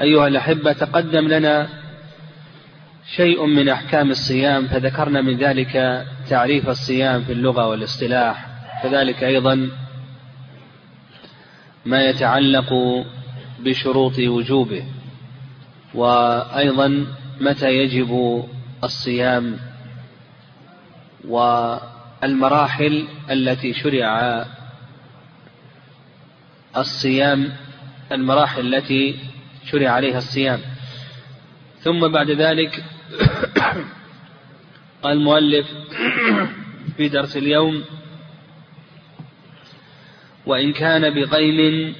أيها 0.00 0.26
الأحبة 0.26 0.72
تقدم 0.72 1.28
لنا 1.28 1.68
شيء 3.16 3.46
من 3.46 3.68
أحكام 3.68 4.10
الصيام 4.10 4.66
فذكرنا 4.66 5.20
من 5.20 5.36
ذلك 5.36 6.06
تعريف 6.28 6.68
الصيام 6.68 7.22
في 7.22 7.32
اللغة 7.32 7.66
والاصطلاح 7.66 8.46
كذلك 8.82 9.24
أيضا 9.24 9.70
ما 11.86 12.04
يتعلق 12.04 12.72
بشروط 13.60 14.18
وجوبه 14.18 14.84
وأيضا 15.94 17.06
متى 17.40 17.70
يجب 17.70 18.44
الصيام 18.84 19.56
والمراحل 21.28 23.04
التي 23.30 23.72
شرع 23.72 24.44
الصيام 26.76 27.52
المراحل 28.12 28.74
التي 28.74 29.29
شرع 29.70 29.90
عليها 29.90 30.18
الصيام. 30.18 30.60
ثم 31.80 32.08
بعد 32.08 32.30
ذلك 32.30 32.84
قال 35.02 35.12
المؤلف 35.16 35.66
في 36.96 37.08
درس 37.08 37.36
اليوم 37.36 37.84
وإن 40.46 40.72
كان 40.72 41.14
بغيم 41.14 41.94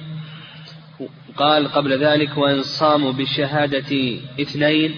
قال 1.37 1.67
قبل 1.67 2.03
ذلك 2.03 2.37
وإن 2.37 2.61
صاموا 2.61 3.11
بالشهادة 3.11 4.19
اثنين 4.41 4.95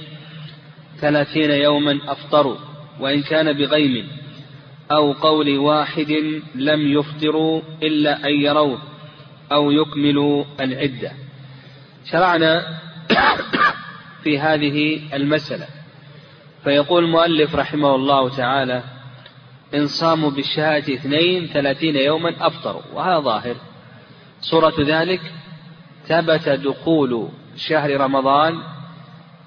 ثلاثين 0.98 1.52
يوما 1.52 1.99
أفطروا 2.08 2.58
وإن 2.99 3.21
كان 3.21 3.54
بغيم 3.54 4.08
أو 4.91 5.12
قول 5.12 5.58
واحد 5.58 6.12
لم 6.55 6.99
يفطروا 6.99 7.62
إلا 7.84 8.27
أن 8.27 8.32
يروه 8.41 8.82
أو 9.52 9.71
يكملوا 9.71 10.46
العدة. 10.62 11.23
شرعنا 12.05 12.80
في 14.23 14.39
هذه 14.39 15.02
المسألة. 15.13 15.67
فيقول 16.63 17.04
المؤلف 17.04 17.55
رحمه 17.55 17.95
الله 17.95 18.29
تعالى 18.29 18.84
إن 19.76 19.87
صاموا 19.87 20.29
بالشهادة 20.32 20.93
اثنين 20.93 21.48
ثلاثين 21.48 21.95
يوما 21.95 22.48
أفطروا. 22.48 22.82
وهذا 22.93 23.20
ظاهر. 23.20 23.55
صورة 24.41 24.73
ذلك 24.79 25.21
ثبت 26.07 26.49
دخول 26.49 27.29
شهر 27.55 27.98
رمضان 28.01 28.63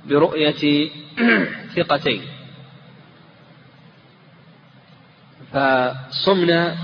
برؤية 0.06 0.91
ثقتين. 1.76 2.22
فصمنا 5.52 6.76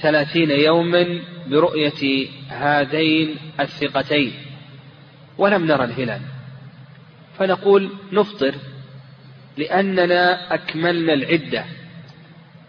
ثلاثين 0.00 0.50
يوما 0.50 1.20
برؤية 1.46 2.28
هذين 2.48 3.36
الثقتين. 3.60 4.45
ولم 5.38 5.66
نرى 5.66 5.84
الهلال. 5.84 6.20
فنقول 7.38 7.90
نفطر 8.12 8.54
لأننا 9.56 10.54
أكملنا 10.54 11.12
العدة. 11.12 11.64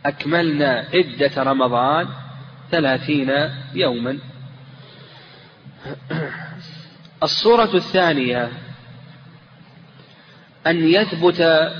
أكملنا 0.06 0.88
عدة 0.94 1.44
رمضان 1.44 2.08
ثلاثين 2.72 3.32
يوما. 3.74 4.18
الصورة 7.24 7.76
الثانية 7.76 8.52
أن 10.68 10.88
يثبت 10.88 11.72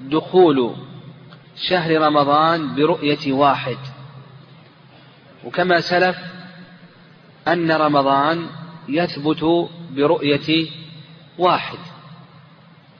دخول 0.00 0.76
شهر 1.56 2.00
رمضان 2.00 2.74
برؤية 2.74 3.32
واحد. 3.32 3.76
وكما 5.44 5.80
سلف 5.80 6.18
أن 7.48 7.72
رمضان 7.72 8.46
يثبت 8.88 9.68
برؤية 9.90 10.68
واحد 11.38 11.78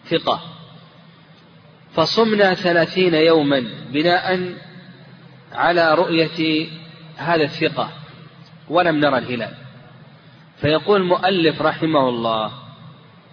ثقة. 0.04 0.40
فصمنا 1.92 2.54
ثلاثين 2.54 3.14
يوما 3.14 3.64
بناء 3.92 4.54
على 5.52 5.94
رؤية 5.94 6.68
هذا 7.16 7.42
الثقة 7.42 7.90
ولم 8.68 8.96
نرى 8.96 9.18
الهلال. 9.18 9.54
فيقول 10.56 11.00
المؤلف 11.00 11.62
رحمه 11.62 12.08
الله 12.08 12.52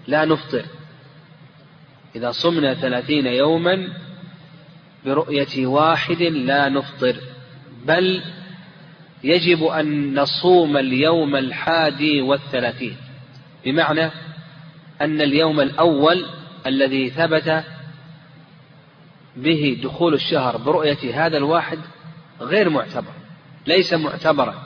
لا 0.08 0.26
نفطر. 0.26 0.66
إذا 2.16 2.32
صمنا 2.32 2.74
ثلاثين 2.74 3.26
يوما 3.26 3.88
برؤية 5.06 5.68
واحد 5.68 6.22
لا 6.22 6.70
نفطر 6.70 7.16
بل 7.86 8.24
يجب 9.24 9.64
أن 9.64 10.20
نصوم 10.20 10.78
اليوم 10.78 11.36
الحادي 11.36 12.22
والثلاثين. 12.22 12.98
بمعنى 13.66 14.12
أن 15.02 15.22
اليوم 15.22 15.60
الأول 15.60 16.26
الذي 16.66 17.10
ثبت 17.10 17.64
به 19.36 19.80
دخول 19.84 20.14
الشهر 20.14 20.58
برؤية 20.58 21.26
هذا 21.26 21.38
الواحد 21.38 21.80
غير 22.42 22.70
معتبر 22.70 23.14
ليس 23.68 23.94
معتبرا. 23.94 24.64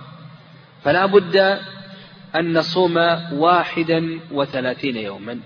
فلا 0.83 1.05
بد 1.05 1.59
أن 2.35 2.57
نصوم 2.57 2.97
واحدا 3.31 4.19
وثلاثين 4.31 4.97
يوما. 4.97 5.39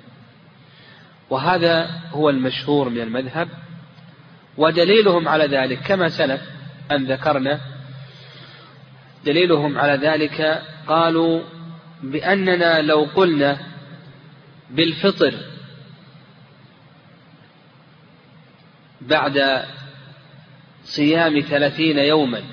وهذا 1.29 1.89
هو 2.11 2.29
المشهور 2.29 2.89
من 2.89 3.01
المذهب 3.01 3.49
ودليلهم 4.57 5.27
على 5.27 5.45
ذلك 5.45 5.79
كما 5.79 6.09
سلف 6.09 6.41
أن 6.91 7.05
ذكرنا 7.05 7.59
دليلهم 9.25 9.77
على 9.77 10.07
ذلك 10.07 10.63
قالوا 10.87 11.41
بأننا 12.03 12.81
لو 12.81 13.07
قلنا 13.15 13.59
بالفطر 14.69 15.33
بعد 19.01 19.65
صيام 20.83 21.39
ثلاثين 21.39 21.97
يوما 21.97 22.43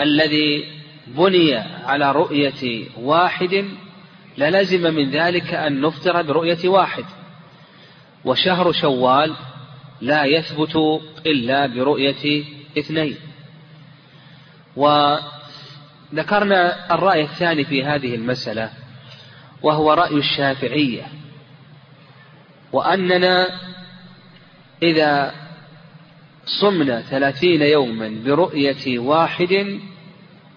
الذي 0.00 0.64
بني 1.06 1.54
على 1.84 2.12
رؤية 2.12 2.84
واحد 2.96 3.64
للزم 4.38 4.94
من 4.94 5.10
ذلك 5.10 5.54
أن 5.54 5.80
نفطر 5.80 6.22
برؤية 6.22 6.68
واحد. 6.68 7.04
وشهر 8.24 8.72
شوال 8.72 9.34
لا 10.00 10.24
يثبت 10.24 10.76
إلا 11.26 11.66
برؤية 11.66 12.44
اثنين. 12.78 13.16
وذكرنا 14.76 15.34
الرأي 16.94 17.22
الثاني 17.22 17.64
في 17.64 17.84
هذه 17.84 18.14
المسألة 18.14 18.70
وهو 19.62 19.92
رأي 19.92 20.14
الشافعية 20.14 21.06
وأننا 22.72 23.48
إذا 24.82 25.34
صمنا 26.60 27.00
ثلاثين 27.00 27.62
يوما 27.62 28.22
برؤية 28.24 28.98
واحد 28.98 29.80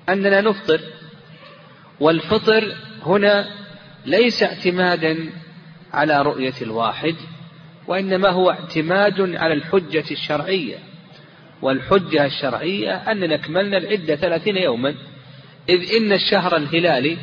أننا 0.10 0.42
نفطر 0.42 0.82
والفطر 2.00 2.76
هنا 3.06 3.48
ليس 4.06 4.44
اعتمادا 4.44 5.30
على 5.94 6.22
رؤية 6.22 6.54
الواحد 6.62 7.16
وإنما 7.88 8.30
هو 8.30 8.52
اعتماد 8.52 9.36
على 9.36 9.54
الحجة 9.54 10.04
الشرعية. 10.12 10.78
والحجة 11.62 12.26
الشرعية 12.26 12.96
أننا 12.96 13.36
أكملنا 13.36 13.78
العدة 13.78 14.16
ثلاثين 14.16 14.58
يوما. 14.58 14.96
إذ 15.70 15.96
إن 15.96 16.14
الشهر 16.14 16.58
الهلالي 16.58 17.18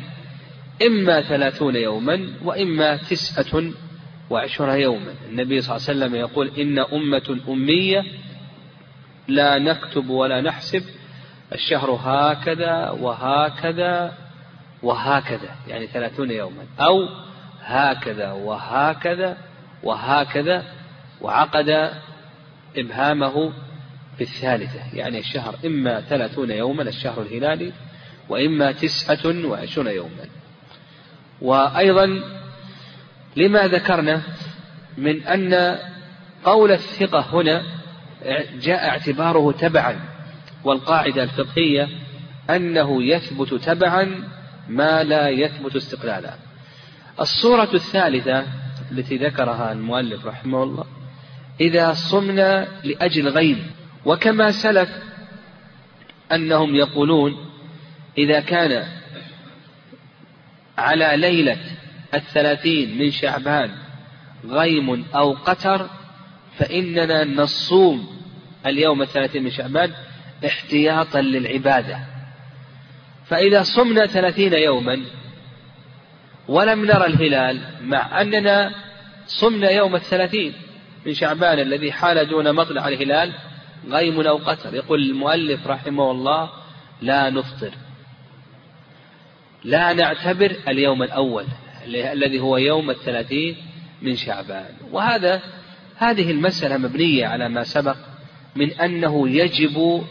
إما 0.87 1.21
ثلاثون 1.21 1.75
يوما 1.75 2.29
وإما 2.43 2.95
تسعة 2.95 3.63
وعشرون 4.29 4.79
يوما. 4.79 5.13
النبي 5.29 5.61
صلى 5.61 5.75
الله 5.75 5.87
عليه 5.89 5.97
وسلم 5.99 6.15
يقول 6.15 6.51
إن 6.57 6.79
أمة 6.79 7.39
أمية 7.49 8.05
لا 9.27 9.59
نكتب 9.59 10.09
ولا 10.09 10.41
نحسب 10.41 10.83
الشهر 11.53 11.91
هكذا 11.91 12.89
وهكذا 12.89 14.13
وهكذا 14.83 15.55
يعني 15.67 15.87
ثلاثون 15.87 16.31
يوما. 16.31 16.63
أو 16.79 17.07
هكذا 17.61 18.31
وهكذا 18.31 19.37
وهكذا 19.83 20.63
وعقد 21.21 21.91
إبهامه 22.77 23.51
في 24.19 24.25
الثالثة 24.25 24.79
يعني 24.93 25.19
الشهر 25.19 25.55
إما 25.65 26.01
ثلاثون 26.01 26.51
يوما 26.51 26.83
الشهر 26.83 27.21
الهلالي 27.21 27.73
وإما 28.29 28.71
تسعة 28.71 29.47
وعشرون 29.47 29.87
يوما. 29.87 30.25
وأيضا 31.41 32.23
لما 33.35 33.67
ذكرنا 33.67 34.21
من 34.97 35.23
أن 35.23 35.79
قول 36.43 36.71
الثقة 36.71 37.19
هنا 37.19 37.63
جاء 38.61 38.89
اعتباره 38.89 39.51
تبعا 39.51 39.99
والقاعدة 40.63 41.23
الفقهية 41.23 41.87
أنه 42.49 43.03
يثبت 43.03 43.53
تبعا 43.53 44.23
ما 44.67 45.03
لا 45.03 45.29
يثبت 45.29 45.75
استقلالا. 45.75 46.33
الصورة 47.19 47.69
الثالثة 47.73 48.45
التي 48.91 49.17
ذكرها 49.17 49.71
المؤلف 49.71 50.25
رحمه 50.25 50.63
الله 50.63 50.85
إذا 51.61 51.93
صمنا 51.93 52.67
لأجل 52.83 53.27
غيب 53.27 53.57
وكما 54.05 54.51
سلف 54.51 54.89
أنهم 56.31 56.75
يقولون 56.75 57.51
إذا 58.17 58.39
كان 58.39 58.85
على 60.77 61.17
ليلة 61.17 61.57
الثلاثين 62.13 62.97
من 62.97 63.11
شعبان 63.11 63.71
غيم 64.45 65.05
أو 65.15 65.31
قتر 65.31 65.89
فإننا 66.57 67.23
نصوم 67.23 68.19
اليوم 68.65 69.01
الثلاثين 69.01 69.43
من 69.43 69.51
شعبان 69.51 69.91
احتياطا 70.45 71.21
للعبادة. 71.21 71.99
فإذا 73.25 73.63
صمنا 73.63 74.05
ثلاثين 74.05 74.53
يوما 74.53 75.01
ولم 76.47 76.85
نرى 76.85 77.05
الهلال 77.05 77.61
مع 77.83 78.21
أننا 78.21 78.71
صمنا 79.25 79.69
يوم 79.69 79.95
الثلاثين 79.95 80.53
من 81.05 81.13
شعبان 81.13 81.59
الذي 81.59 81.91
حال 81.91 82.27
دون 82.27 82.55
مطلع 82.55 82.87
الهلال 82.87 83.33
غيم 83.87 84.21
أو 84.21 84.37
قتر 84.37 84.75
يقول 84.75 85.01
المؤلف 85.01 85.67
رحمه 85.67 86.11
الله 86.11 86.49
لا 87.01 87.29
نفطر. 87.29 87.71
لا 89.63 89.93
نعتبر 89.93 90.55
اليوم 90.67 91.03
الأول 91.03 91.45
الذي 91.85 92.39
هو 92.39 92.57
يوم 92.57 92.89
الثلاثين 92.89 93.57
من 94.01 94.15
شعبان. 94.15 94.73
وهذا 94.91 95.41
هذه 95.97 96.31
المسألة 96.31 96.77
مبنية 96.77 97.27
على 97.27 97.49
ما 97.49 97.63
سبق 97.63 97.97
من 98.55 98.71
أنه 98.71 99.29
يجب 99.29 100.03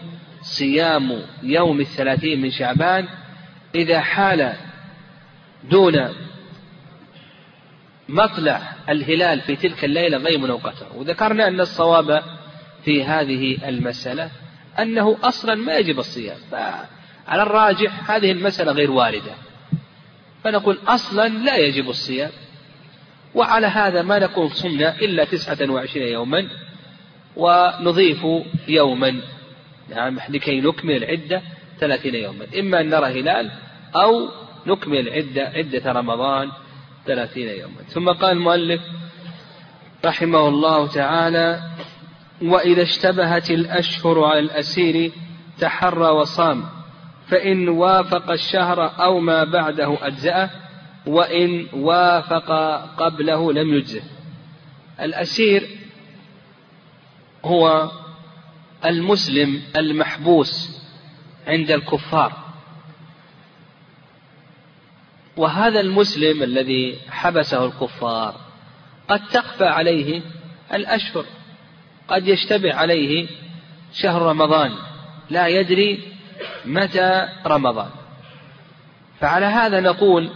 صيام 0.42 1.22
يوم 1.42 1.80
الثلاثين 1.80 2.40
من 2.40 2.50
شعبان 2.50 3.08
إذا 3.74 4.00
حال 4.00 4.52
دون 5.70 6.08
مطلع 8.08 8.62
الهلال 8.88 9.40
في 9.40 9.56
تلك 9.56 9.84
الليلة 9.84 10.18
غيم 10.18 10.44
أو 10.44 10.56
قتر 10.56 10.86
وذكرنا 10.94 11.48
أن 11.48 11.60
الصواب 11.60 12.22
في 12.88 13.04
هذه 13.04 13.68
المسألة 13.68 14.30
أنه 14.78 15.16
أصلا 15.22 15.54
ما 15.54 15.76
يجب 15.76 15.98
الصيام. 15.98 16.36
فعلى 16.50 17.42
الراجح 17.42 18.10
هذه 18.10 18.32
المسألة 18.32 18.72
غير 18.72 18.90
واردة. 18.90 19.34
فنقول 20.44 20.78
أصلا 20.86 21.28
لا 21.28 21.56
يجب 21.56 21.88
الصيام. 21.88 22.30
وعلى 23.34 23.66
هذا 23.66 24.02
ما 24.02 24.18
نكون 24.18 24.48
صمنا 24.48 24.96
إلا 24.96 25.24
تسعة 25.24 25.70
وعشرين 25.70 26.12
يوما 26.12 26.48
ونضيف 27.36 28.26
يوما 28.68 29.20
نعم 29.90 30.18
لكي 30.28 30.60
نكمل 30.60 30.96
العدة 31.04 31.42
ثلاثين 31.80 32.14
يوما. 32.14 32.46
إما 32.58 32.80
أن 32.80 32.88
نرى 32.88 33.20
هلال 33.20 33.50
أو 33.96 34.28
نكمل 34.66 35.08
العدة 35.08 35.42
عدة 35.42 35.92
رمضان 35.92 36.50
ثلاثين 37.06 37.48
يوما. 37.48 37.82
ثم 37.88 38.08
قال 38.08 38.32
المؤلف 38.32 38.80
رحمه 40.04 40.48
الله 40.48 40.86
تعالى 40.86 41.78
وإذا 42.42 42.82
اشتبهت 42.82 43.50
الأشهر 43.50 44.24
على 44.24 44.38
الأسير 44.38 45.12
تحرى 45.58 46.10
وصام. 46.10 46.64
فإن 47.28 47.68
وافق 47.68 48.30
الشهر 48.30 49.02
أو 49.02 49.20
ما 49.20 49.44
بعده 49.44 50.06
أجزأه 50.06 50.50
وإن 51.06 51.66
وافق 51.72 52.50
قبله 52.98 53.52
لم 53.52 53.74
يجزه. 53.74 54.02
الأسير 55.00 55.68
هو 57.44 57.90
المسلم 58.84 59.62
المحبوس 59.76 60.80
عند 61.46 61.70
الكفار. 61.70 62.32
وهذا 65.36 65.80
المسلم 65.80 66.42
الذي 66.42 66.98
حبسه 67.10 67.64
الكفار 67.64 68.34
قد 69.08 69.26
تخفى 69.28 69.64
عليه 69.64 70.22
الأشهر. 70.74 71.24
قد 72.08 72.28
يشتبه 72.28 72.74
عليه 72.74 73.28
شهر 73.92 74.22
رمضان 74.22 74.72
لا 75.30 75.46
يدري 75.46 76.02
متى 76.64 77.28
رمضان. 77.46 77.90
فعلى 79.20 79.46
هذا 79.46 79.80
نقول 79.80 80.30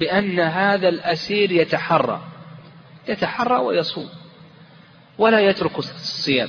بأن 0.00 0.40
هذا 0.40 0.88
الأسير 0.88 1.52
يتحرى 1.52 2.20
يتحرى 3.08 3.56
ويصوم 3.56 4.08
ولا 5.18 5.40
يترك 5.40 5.78
الصيام. 5.78 6.48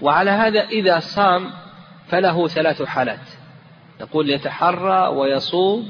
وعلى 0.00 0.30
هذا 0.30 0.60
إذا 0.60 0.98
صام 0.98 1.50
فله 2.08 2.48
ثلاث 2.48 2.82
حالات. 2.82 3.28
نقول 4.00 4.30
يتحرى 4.30 5.08
ويصوم 5.08 5.88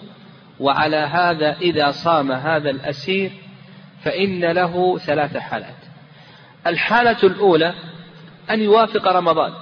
وعلى 0.60 0.96
هذا 0.96 1.56
إذا 1.60 1.90
صام 1.90 2.32
هذا 2.32 2.70
الأسير 2.70 3.30
فإن 4.02 4.44
له 4.44 4.98
ثلاث 4.98 5.36
حالات. 5.36 5.85
الحالة 6.66 7.18
الأولى 7.22 7.74
أن 8.50 8.60
يوافق 8.60 9.08
رمضان. 9.08 9.52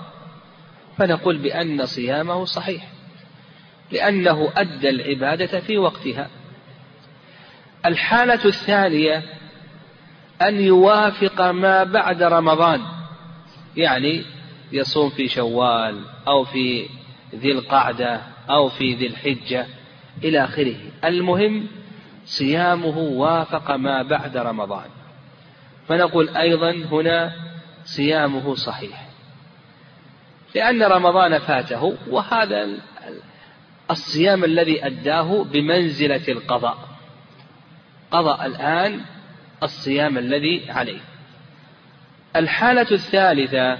فنقول 0.99 1.39
بأن 1.39 1.87
صيامه 1.87 2.45
صحيح 2.45 2.89
لأنه 3.93 4.53
أدى 4.57 4.91
العبادة 4.91 5.61
في 5.61 5.79
وقتها. 5.79 6.29
الحالة 7.87 8.45
الثانية 8.45 9.23
أن 10.43 10.61
يوافق 10.61 11.41
ما 11.41 11.85
بعد 11.85 12.23
رمضان 12.23 12.81
يعني 13.77 14.25
يصوم 14.73 15.11
في 15.11 15.29
شوال 15.29 16.01
أو 16.29 16.45
في 16.45 16.89
ذي 17.35 17.53
القعدة 17.53 18.21
أو 18.51 18.69
في 18.69 18.95
ذي 18.95 19.07
الحجة 19.07 19.67
إلى 20.25 20.45
آخره. 20.45 20.77
المهم 21.05 21.67
صيامه 22.25 22.99
وافق 22.99 23.71
ما 23.71 24.03
بعد 24.03 24.37
رمضان. 24.37 24.87
فنقول 25.89 26.37
أيضا 26.37 26.71
هنا 26.71 27.33
صيامه 27.85 28.55
صحيح. 28.55 29.09
لأن 30.55 30.83
رمضان 30.83 31.39
فاته 31.39 31.97
وهذا 32.11 32.69
الصيام 33.91 34.45
الذي 34.45 34.87
أداه 34.87 35.45
بمنزلة 35.45 36.29
القضاء. 36.29 36.89
قضى 38.11 38.47
الآن 38.47 39.01
الصيام 39.63 40.19
الذي 40.19 40.71
عليه. 40.71 41.01
الحالة 42.37 42.91
الثالثة 42.91 43.79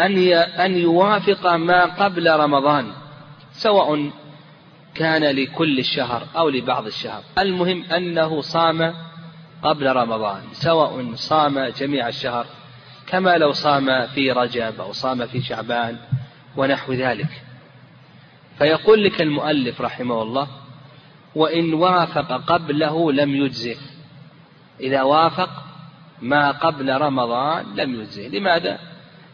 أن 0.00 0.32
أن 0.32 0.76
يوافق 0.76 1.46
ما 1.46 1.84
قبل 1.84 2.30
رمضان 2.30 2.92
سواء 3.52 4.10
كان 4.94 5.24
لكل 5.24 5.78
الشهر 5.78 6.26
أو 6.36 6.48
لبعض 6.48 6.86
الشهر. 6.86 7.22
المهم 7.38 7.84
أنه 7.84 8.40
صام 8.40 8.94
قبل 9.62 9.96
رمضان 9.96 10.42
سواء 10.52 11.14
صام 11.14 11.58
جميع 11.58 12.08
الشهر 12.08 12.46
كما 13.06 13.38
لو 13.38 13.52
صام 13.52 14.06
في 14.06 14.32
رجب 14.32 14.80
أو 14.80 14.92
صام 14.92 15.26
في 15.26 15.40
شعبان 15.40 15.98
ونحو 16.56 16.92
ذلك. 16.92 17.42
فيقول 18.58 19.04
لك 19.04 19.22
المؤلف 19.22 19.80
رحمه 19.80 20.22
الله 20.22 20.48
وإن 21.34 21.74
وافق 21.74 22.32
قبله 22.32 23.12
لم 23.12 23.36
يجزه. 23.36 23.76
إذا 24.80 25.02
وافق 25.02 25.50
ما 26.20 26.50
قبل 26.50 26.96
رمضان 27.00 27.64
لم 27.76 28.00
يجزه. 28.00 28.28
لماذا؟ 28.28 28.78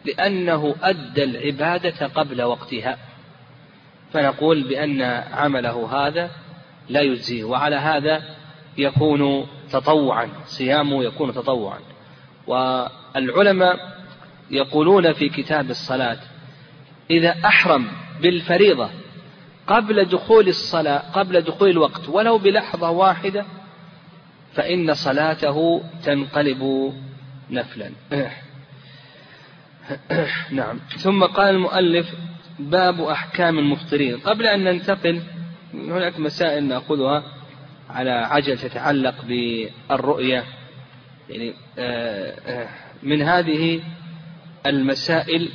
لأنه 0.05 0.75
أدى 0.81 1.23
العبادة 1.23 2.07
قبل 2.07 2.41
وقتها. 2.41 2.97
فنقول 4.13 4.63
بأن 4.63 5.01
عمله 5.31 6.07
هذا 6.07 6.29
لا 6.89 7.01
يجزيه 7.01 7.43
وعلى 7.43 7.75
هذا 7.75 8.23
يكون 8.77 9.47
تطوعا 9.71 10.29
صيامه 10.45 11.03
يكون 11.03 11.33
تطوعا. 11.33 11.79
والعلماء 12.47 13.99
يقولون 14.51 15.13
في 15.13 15.29
كتاب 15.29 15.69
الصلاة 15.69 16.17
إذا 17.09 17.35
أحرم 17.45 17.87
بالفريضة 18.21 18.89
قبل 19.67 20.05
دخول 20.05 20.47
الصلاة 20.47 21.11
قبل 21.13 21.41
دخول 21.41 21.69
الوقت 21.69 22.09
ولو 22.09 22.37
بلحظة 22.37 22.89
واحدة 22.89 23.45
فإن 24.53 24.93
صلاته 24.93 25.83
تنقلب 26.03 26.93
نفلا. 27.49 27.91
نعم. 30.51 30.79
ثم 30.97 31.23
قال 31.23 31.55
المؤلف 31.55 32.15
باب 32.59 33.01
أحكام 33.01 33.59
المفطرين. 33.59 34.17
قبل 34.17 34.45
أن 34.45 34.63
ننتقل 34.63 35.21
هناك 35.73 36.19
مسائل 36.19 36.63
نأخذها. 36.63 37.38
على 37.89 38.11
عجل 38.11 38.57
تتعلق 38.57 39.15
بالرؤية. 39.25 40.43
يعني 41.29 41.53
آه، 41.77 42.33
آه، 42.47 42.69
من 43.03 43.21
هذه 43.21 43.81
المسائل 44.65 45.49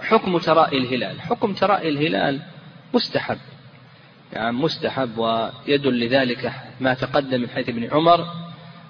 حكم 0.00 0.38
تراءي 0.38 0.78
الهلال. 0.78 1.20
حكم 1.20 1.52
تراءي 1.52 1.88
الهلال 1.88 2.40
مستحب. 2.94 3.38
يعني 4.32 4.52
مستحب 4.52 5.18
ويدل 5.18 6.06
لذلك 6.06 6.52
ما 6.80 6.94
تقدم 6.94 7.40
من 7.40 7.48
حيث 7.48 7.68
ابن 7.68 7.88
عمر 7.92 8.26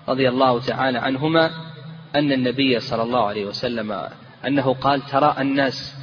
رضي 0.08 0.28
الله 0.28 0.60
تعالى 0.60 0.98
عنهما 0.98 1.50
أن 2.14 2.32
النبي 2.32 2.80
صلى 2.80 3.02
الله 3.02 3.26
عليه 3.26 3.44
وسلم 3.44 4.08
أنه 4.46 4.74
قال 4.74 5.02
ترى 5.02 5.36
الناس 5.38 5.94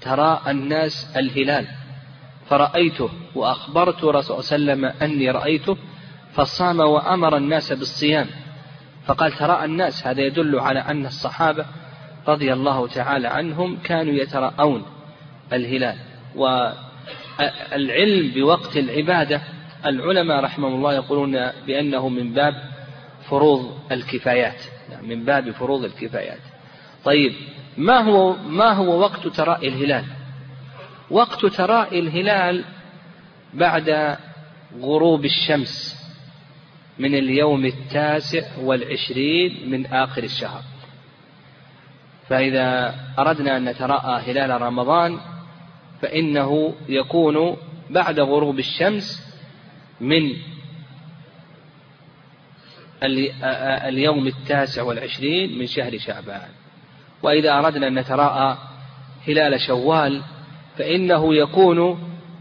ترى 0.00 0.42
الناس 0.48 1.16
الهلال. 1.16 1.66
فرأيته 2.48 3.10
وأخبرت 3.34 4.04
رسول 4.04 4.42
صلى 4.42 4.56
الله 4.56 4.72
عليه 4.72 4.82
وسلم 4.82 5.02
أني 5.02 5.30
رأيته 5.30 5.76
فصام 6.34 6.80
وأمر 6.80 7.36
الناس 7.36 7.72
بالصيام. 7.72 8.26
فقال 9.06 9.32
ترى 9.32 9.64
الناس. 9.64 10.06
هذا 10.06 10.20
يدل 10.20 10.60
على 10.60 10.80
أن 10.80 11.06
الصحابة 11.06 11.66
رضي 12.28 12.52
الله 12.52 12.88
تعالى 12.88 13.28
عنهم 13.28 13.76
كانوا 13.76 14.14
يتراءون 14.14 14.82
الهلال. 15.52 15.96
العلم 17.72 18.32
بوقت 18.34 18.76
العبادة 18.76 19.40
العلماء 19.86 20.44
رحمهم 20.44 20.74
الله 20.74 20.94
يقولون 20.94 21.50
بأنه 21.66 22.08
من 22.08 22.32
باب 22.32 22.54
فروض 23.30 23.78
الكفايات. 23.92 24.62
من 25.02 25.24
باب 25.24 25.50
فروض 25.50 25.84
الكفايات. 25.84 26.40
طيب 27.04 27.32
ما 27.76 28.00
هو 28.00 28.36
ما 28.36 28.72
هو 28.72 29.00
وقت 29.00 29.28
تراء 29.28 29.68
الهلال؟ 29.68 30.04
وقت 31.10 31.46
تراء 31.46 31.98
الهلال 31.98 32.64
بعد 33.54 34.18
غروب 34.80 35.24
الشمس 35.24 36.04
من 36.98 37.14
اليوم 37.14 37.64
التاسع 37.64 38.58
والعشرين 38.58 39.70
من 39.70 39.86
آخر 39.86 40.22
الشهر. 40.22 40.62
فإذا 42.28 42.94
أردنا 43.18 43.56
أن 43.56 43.64
نتراءى 43.64 44.32
هلال 44.32 44.62
رمضان 44.62 45.18
فإنه 46.02 46.74
يكون 46.88 47.56
بعد 47.90 48.20
غروب 48.20 48.58
الشمس 48.58 49.34
من 50.00 50.30
اليوم 53.84 54.26
التاسع 54.26 54.82
والعشرين 54.82 55.58
من 55.58 55.66
شهر 55.66 55.98
شعبان. 55.98 56.48
وإذا 57.22 57.58
أردنا 57.58 57.88
أن 57.88 57.98
نتراءى 57.98 58.58
هلال 59.28 59.60
شوال 59.60 60.22
فإنه 60.78 61.34
يكون 61.34 61.98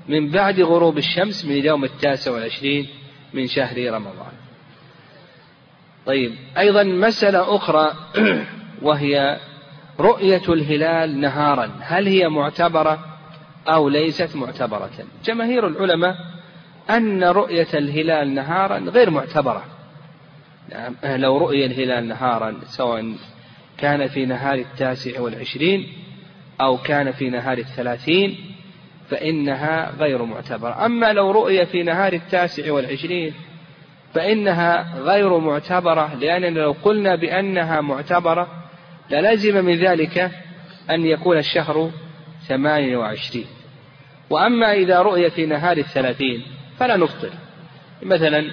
من 0.09 0.29
بعد 0.31 0.61
غروب 0.61 0.97
الشمس 0.97 1.45
من 1.45 1.51
اليوم 1.51 1.83
التاسع 1.83 2.31
والعشرين 2.31 2.87
من 3.33 3.47
شهر 3.47 3.93
رمضان. 3.93 4.33
طيب 6.05 6.31
أيضا 6.57 6.83
مسألة 6.83 7.55
أخرى 7.55 7.91
وهي 8.81 9.39
رؤية 9.99 10.41
الهلال 10.49 11.19
نهارا. 11.19 11.71
هل 11.81 12.07
هي 12.07 12.29
معتبرة 12.29 13.05
أو 13.67 13.89
ليست 13.89 14.35
معتبرة؟ 14.35 14.91
جماهير 15.25 15.67
العلماء 15.67 16.15
أن 16.89 17.23
رؤية 17.23 17.67
الهلال 17.73 18.33
نهارا 18.33 18.77
غير 18.77 19.09
معتبرة. 19.09 19.63
نعم 20.69 20.95
لو 21.03 21.37
رؤي 21.37 21.65
الهلال 21.65 22.07
نهارا 22.07 22.59
سواء 22.65 23.15
كان 23.77 24.07
في 24.07 24.25
نهار 24.25 24.53
التاسع 24.53 25.21
والعشرين 25.21 26.02
أو 26.61 26.77
كان 26.77 27.11
في 27.11 27.29
نهار 27.29 27.57
الثلاثين 27.57 28.37
فإنها 29.09 29.91
غير 29.99 30.23
معتبرة. 30.23 30.85
أما 30.85 31.13
لو 31.13 31.31
رؤي 31.31 31.65
في 31.65 31.83
نهار 31.83 32.13
التاسع 32.13 32.71
والعشرين 32.71 33.33
فإنها 34.13 34.99
غير 34.99 35.37
معتبرة 35.37 36.15
لأننا 36.15 36.59
لو 36.59 36.75
قلنا 36.83 37.15
بأنها 37.15 37.81
معتبرة 37.81 38.47
للزم 39.11 39.65
من 39.65 39.75
ذلك 39.75 40.31
أن 40.91 41.05
يكون 41.05 41.37
الشهر 41.37 41.91
ثمانية 42.47 42.97
وعشرين. 42.97 43.45
وأما 44.29 44.73
إذا 44.73 45.01
رؤي 45.01 45.29
في 45.29 45.45
نهار 45.45 45.77
الثلاثين 45.77 46.43
فلا 46.79 46.97
نفطر. 46.97 47.29
مثلا 48.03 48.51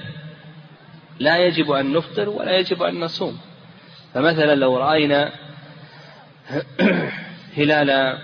لا 1.18 1.38
يجب 1.38 1.70
أن 1.70 1.92
نفطر 1.92 2.28
ولا 2.28 2.58
يجب 2.58 2.82
أن 2.82 3.00
نصوم. 3.00 3.38
فمثلا 4.14 4.54
لو 4.54 4.76
رأينا 4.76 5.32
هلال 7.56 8.18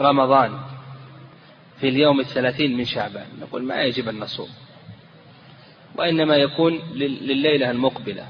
رمضان 0.00 0.58
في 1.80 1.88
اليوم 1.88 2.20
الثلاثين 2.20 2.76
من 2.76 2.84
شعبان. 2.84 3.26
نقول 3.40 3.62
ما 3.62 3.82
يجب 3.82 4.08
أن 4.08 4.18
نصوم 4.18 4.48
وإنما 5.96 6.36
يكون 6.36 6.80
لليلة 6.94 7.70
المقبلة. 7.70 8.26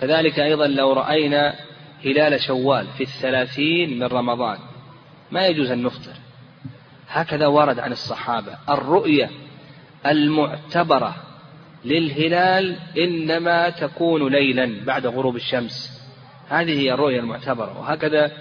كذلك 0.00 0.38
أيضا 0.38 0.66
لو 0.66 0.92
رأينا 0.92 1.54
هلال 2.04 2.40
شوال 2.40 2.86
في 2.86 3.02
الثلاثين 3.02 3.98
من 3.98 4.06
رمضان 4.06 4.58
ما 5.30 5.46
يجوز 5.46 5.70
أن 5.70 5.82
نفطر. 5.82 6.12
هكذا 7.08 7.46
ورد 7.46 7.78
عن 7.78 7.92
الصحابة 7.92 8.58
الرؤية 8.68 9.30
المعتبرة 10.06 11.14
للهلال 11.84 12.76
إنما 12.98 13.70
تكون 13.70 14.32
ليلا 14.32 14.84
بعد 14.84 15.06
غروب 15.06 15.36
الشمس. 15.36 16.04
هذه 16.48 16.80
هي 16.80 16.92
الرؤية 16.92 17.20
المعتبرة 17.20 17.78
وهكذا 17.80 18.32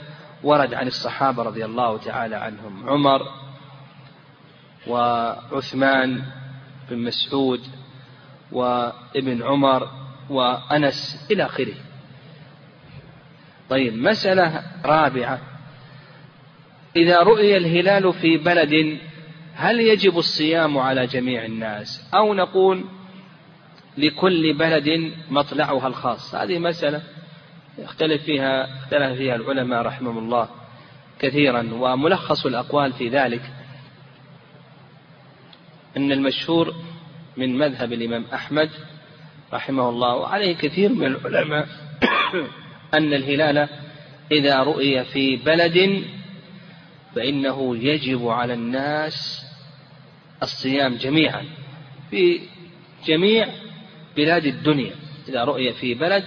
ورد 0.43 0.73
عن 0.73 0.87
الصحابة 0.87 1.43
رضي 1.43 1.65
الله 1.65 1.97
تعالى 1.97 2.35
عنهم. 2.35 2.89
عمر 2.89 3.21
وعثمان 4.87 6.23
بن 6.89 6.97
مسعود 6.97 7.61
وابن 8.51 9.43
عمر 9.43 9.89
وأنس 10.29 11.27
إلى 11.31 11.45
آخره. 11.45 11.73
طيب 13.69 13.93
مسألة 13.93 14.63
رابعة. 14.85 15.39
إذا 16.95 17.19
رؤي 17.19 17.57
الهلال 17.57 18.13
في 18.13 18.37
بلد 18.37 18.99
هل 19.55 19.79
يجب 19.79 20.17
الصيام 20.17 20.77
على 20.77 21.05
جميع 21.07 21.45
الناس؟ 21.45 22.09
أو 22.13 22.33
نقول 22.33 22.85
لكل 23.97 24.57
بلد 24.57 25.13
مطلعها 25.29 25.87
الخاص؟ 25.87 26.35
هذه 26.35 26.59
مسألة 26.59 27.01
يختلف 27.77 28.23
فيها 28.23 28.77
اختلف 28.77 29.17
فيها 29.17 29.35
العلماء 29.35 29.81
رحمهم 29.81 30.17
الله 30.17 30.49
كثيرا 31.19 31.69
وملخص 31.73 32.45
الأقوال 32.45 32.93
في 32.93 33.09
ذلك 33.09 33.41
أن 35.97 36.11
المشهور 36.11 36.73
من 37.37 37.57
مذهب 37.57 37.93
الإمام 37.93 38.25
أحمد 38.33 38.69
رحمه 39.53 39.89
الله 39.89 40.15
وعليه 40.15 40.55
كثير 40.55 40.93
من 40.93 41.05
العلماء 41.05 41.67
أن 42.97 43.13
الهلال 43.13 43.69
إذا 44.31 44.63
رؤي 44.63 45.03
في 45.03 45.35
بلد 45.35 46.03
فإنه 47.15 47.77
يجب 47.77 48.27
على 48.27 48.53
الناس 48.53 49.45
الصيام 50.43 50.95
جميعا 50.95 51.45
في 52.11 52.39
جميع 53.05 53.47
بلاد 54.17 54.45
الدنيا. 54.45 54.91
إذا 55.29 55.43
رؤي 55.43 55.73
في 55.73 55.93
بلد 55.93 56.23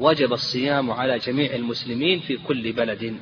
وجب 0.00 0.32
الصيام 0.32 0.90
على 0.90 1.18
جميع 1.18 1.54
المسلمين 1.54 2.20
في 2.20 2.36
كل 2.36 2.72
بلد. 2.72 3.16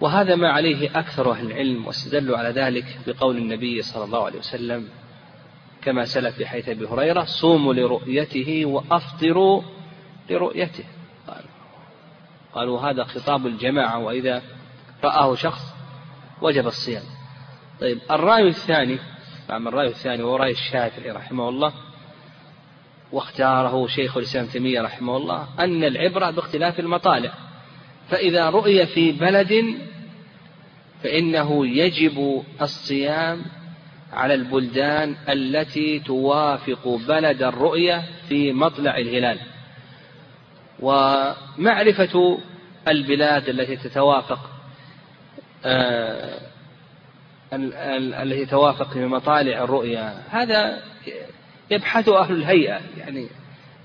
وهذا 0.00 0.36
ما 0.36 0.52
عليه 0.52 0.98
أكثر 0.98 1.30
أهل 1.30 1.46
العلم 1.46 1.86
واستدلوا 1.86 2.38
على 2.38 2.48
ذلك 2.48 2.98
بقول 3.06 3.36
النبي 3.36 3.82
صلى 3.82 4.04
الله 4.04 4.24
عليه 4.24 4.38
وسلم 4.38 4.88
كما 5.82 6.04
سلف 6.04 6.36
في 6.36 6.46
حيث 6.46 6.68
أبي 6.68 6.86
هريرة 6.86 7.24
صوموا 7.24 7.74
لرؤيته 7.74 8.66
وأفطروا 8.66 9.62
لرؤيته. 10.30 10.84
قالوا 12.52 12.80
هذا 12.80 13.04
خطاب 13.04 13.46
الجماعة 13.46 13.98
وإذا 13.98 14.42
رآه 15.04 15.34
شخص 15.34 15.62
وجب 16.42 16.66
الصيام. 16.66 17.02
طيب 17.80 17.98
الرأي 18.10 18.48
الثاني 18.48 18.98
نعم 19.48 19.68
الرأي 19.68 19.86
الثاني 19.86 20.22
وهو 20.22 20.36
رأي 20.36 20.50
الشافعي 20.50 21.10
رحمه 21.10 21.48
الله 21.48 21.72
واختاره 23.16 23.86
شيخ 23.86 24.16
الإسلام 24.16 24.46
تيمية 24.46 24.80
رحمه 24.80 25.16
الله 25.16 25.48
أن 25.58 25.84
العبرة 25.84 26.30
باختلاف 26.30 26.80
المطالع. 26.80 27.32
فإذا 28.10 28.50
رؤي 28.50 28.86
في 28.86 29.12
بلد 29.12 29.78
فإنه 31.02 31.66
يجب 31.66 32.42
الصيام 32.62 33.42
على 34.12 34.34
البلدان 34.34 35.16
التي 35.28 35.98
توافق 35.98 36.88
بلد 37.08 37.42
الرؤية 37.42 38.02
في 38.28 38.52
مطلع 38.52 38.98
الهلال. 38.98 39.38
ومعرفة 40.80 42.38
البلاد 42.88 43.48
التي 43.48 43.76
تتوافق 43.76 44.50
آه، 45.64 46.40
التي 48.22 48.46
توافق 48.46 48.88
في 48.92 49.06
مطالع 49.06 49.64
الرؤيا 49.64 50.22
هذا 50.30 50.82
يبحث 51.70 52.08
أهل 52.08 52.34
الهيئة 52.34 52.80
يعني 52.98 53.26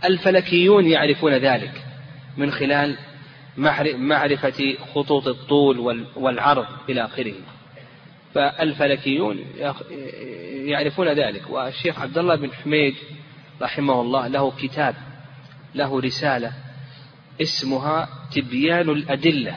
الفلكيون 0.06 0.86
يعرفون 0.86 1.34
ذلك 1.34 1.86
من 2.38 2.52
خلال 2.52 2.98
معرفة 3.98 4.76
خطوط 4.94 5.28
الطول 5.28 6.06
والعرض 6.16 6.66
إلى 6.90 7.06
آخره. 7.06 7.34
فالفلكيون 8.34 9.46
يعرفون 10.66 11.08
ذلك. 11.08 11.50
والشيخ 11.50 12.00
عبد 12.00 12.18
الله 12.18 12.36
بن 12.36 12.52
حميد 12.54 12.96
رحمه 13.62 14.02
الله 14.02 14.28
له 14.28 14.52
كتاب 14.52 14.96
له 15.76 16.00
رسالة 16.00 16.54
اسمها 17.42 18.10
تبيان 18.36 18.90
الأدلة 18.90 19.56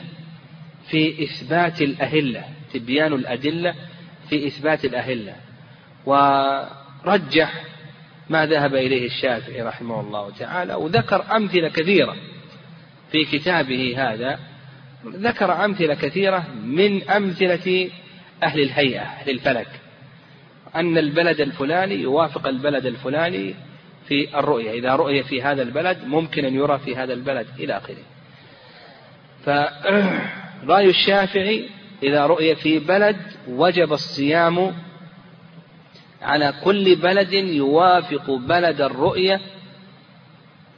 في 0.89 1.23
إثبات 1.23 1.81
الأهلة 1.81 2.43
تبيان 2.73 3.13
الأدلة 3.13 3.75
في 4.29 4.47
إثبات 4.47 4.85
الأهلة. 4.85 5.35
ورجح 6.05 7.63
ما 8.29 8.45
ذهب 8.45 8.75
إليه 8.75 9.05
الشافعي 9.05 9.61
رحمه 9.61 10.01
الله 10.01 10.29
تعالى 10.29 10.73
وذكر 10.73 11.25
أمثلة 11.35 11.69
كثيرة 11.69 12.15
في 13.11 13.25
كتابه 13.25 13.93
هذا. 13.97 14.39
ذكر 15.05 15.65
أمثلة 15.65 15.93
كثيرة 15.93 16.45
من 16.63 17.09
أمثلة 17.09 17.89
أهل 18.43 18.59
الهيئة 18.61 19.01
أهل 19.01 19.29
الفلك. 19.29 19.67
أن 20.75 20.97
البلد 20.97 21.41
الفلاني 21.41 21.95
يوافق 21.95 22.47
البلد 22.47 22.85
الفلاني 22.85 23.55
في 24.07 24.39
الرؤية. 24.39 24.71
إذا 24.71 24.95
رؤي 24.95 25.23
في 25.23 25.41
هذا 25.41 25.61
البلد 25.61 25.97
ممكن 26.05 26.45
أن 26.45 26.55
يرى 26.55 26.79
في 26.79 26.95
هذا 26.95 27.13
البلد 27.13 27.47
إلى 27.59 27.77
آخره. 27.77 28.03
فرأي 29.45 30.89
الشافعي 30.89 31.69
إذا 32.03 32.25
رؤي 32.25 32.55
في 32.55 32.79
بلد 32.79 33.17
وجب 33.47 33.93
الصيام 33.93 34.73
على 36.21 36.53
كل 36.63 36.95
بلد 36.95 37.33
يوافق 37.33 38.31
بلد 38.31 38.81
الرؤية 38.81 39.41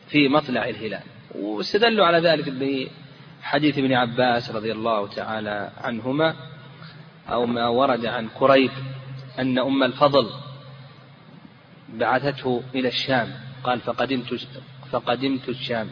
في 0.07 0.27
مطلع 0.27 0.69
الهلال. 0.69 1.03
واستدلوا 1.35 2.05
على 2.05 2.19
ذلك 2.19 2.49
بحديث 2.49 3.77
ابن 3.77 3.93
عباس 3.93 4.51
رضي 4.51 4.71
الله 4.71 5.07
تعالى 5.07 5.71
عنهما 5.77 6.35
أو 7.29 7.45
ما 7.45 7.67
ورد 7.67 8.05
عن 8.05 8.29
كريب 8.39 8.71
أن 9.39 9.59
أم 9.59 9.83
الفضل 9.83 10.29
بعثته 11.93 12.63
إلى 12.75 12.87
الشام 12.87 13.27
قال 13.63 13.79
فقدمت 13.79 14.47
فقدمت 14.91 15.49
الشام. 15.49 15.89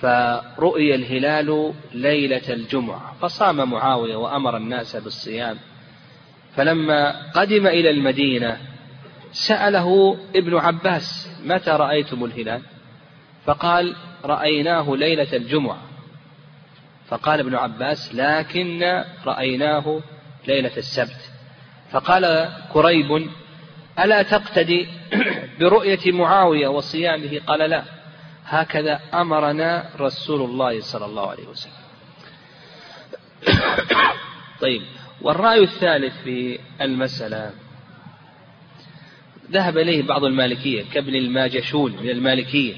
فرؤي 0.00 0.94
الهلال 0.94 1.74
ليلة 1.92 2.52
الجمعة 2.52 3.14
فصام 3.20 3.70
معاوية 3.70 4.16
وأمر 4.16 4.56
الناس 4.56 4.96
بالصيام. 4.96 5.56
فلما 6.56 7.30
قدم 7.32 7.66
إلى 7.66 7.90
المدينة 7.90 8.58
سأله 9.32 10.16
ابن 10.36 10.56
عباس 10.56 11.30
متى 11.44 11.70
رأيتم 11.70 12.24
الهلال؟ 12.24 12.62
فقال 13.44 13.96
رأيناه 14.24 14.96
ليلة 14.96 15.36
الجمعة. 15.36 15.78
فقال 17.08 17.40
ابن 17.40 17.54
عباس 17.54 18.14
لكن 18.14 19.04
رأيناه 19.26 20.00
ليلة 20.46 20.76
السبت. 20.76 21.30
فقال 21.90 22.52
كريب 22.72 23.28
ألا 23.98 24.22
تقتدي 24.22 24.88
برؤية 25.60 26.12
معاوية 26.12 26.68
وصيامه؟ 26.68 27.40
قال 27.46 27.70
لا. 27.70 27.84
هكذا 28.46 29.00
أمرنا 29.14 29.84
رسول 30.00 30.50
الله 30.50 30.80
صلى 30.80 31.06
الله 31.06 31.30
عليه 31.30 31.46
وسلم. 31.46 31.72
طيب. 34.60 34.82
والرأي 35.22 35.62
الثالث 35.62 36.22
في 36.24 36.58
المسألة 36.80 37.50
ذهب 39.50 39.78
إليه 39.78 40.02
بعض 40.02 40.24
المالكية 40.24 40.84
كابن 40.92 41.14
الماجشون 41.14 41.96
من 42.02 42.10
المالكية 42.10 42.74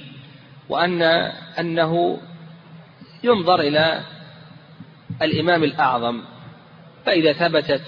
وأن 0.68 1.02
أنه 1.58 2.18
ينظر 3.24 3.60
إلى 3.60 4.02
الإمام 5.22 5.64
الأعظم 5.64 6.22
فإذا 7.06 7.32
ثبتت 7.32 7.82